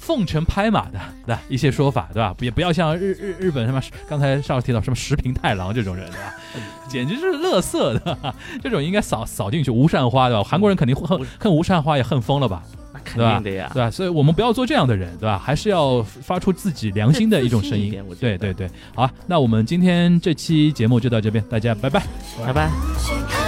[0.06, 1.42] 奉承拍马的，对吧？
[1.48, 2.32] 一些说法，对吧？
[2.38, 6.34] 也不要像日日日本什么，刚才上次提到什么石平太郎这种人，对吧？
[6.88, 9.70] 简直是乐色的，这种应该扫扫进去。
[9.72, 10.44] 无善花，对吧？
[10.44, 12.62] 韩国人肯定恨恨无善花也恨疯了吧？
[12.94, 13.68] 那肯定的呀。
[13.74, 13.90] 对吧？
[13.90, 15.36] 所以我们不要做这样的人，对吧？
[15.36, 17.90] 还是要发出自己良心的一种声音
[18.20, 22.00] 对对对，好啊，那我们今天这期节目就到这边，大家拜拜。
[22.46, 23.45] 拜拜。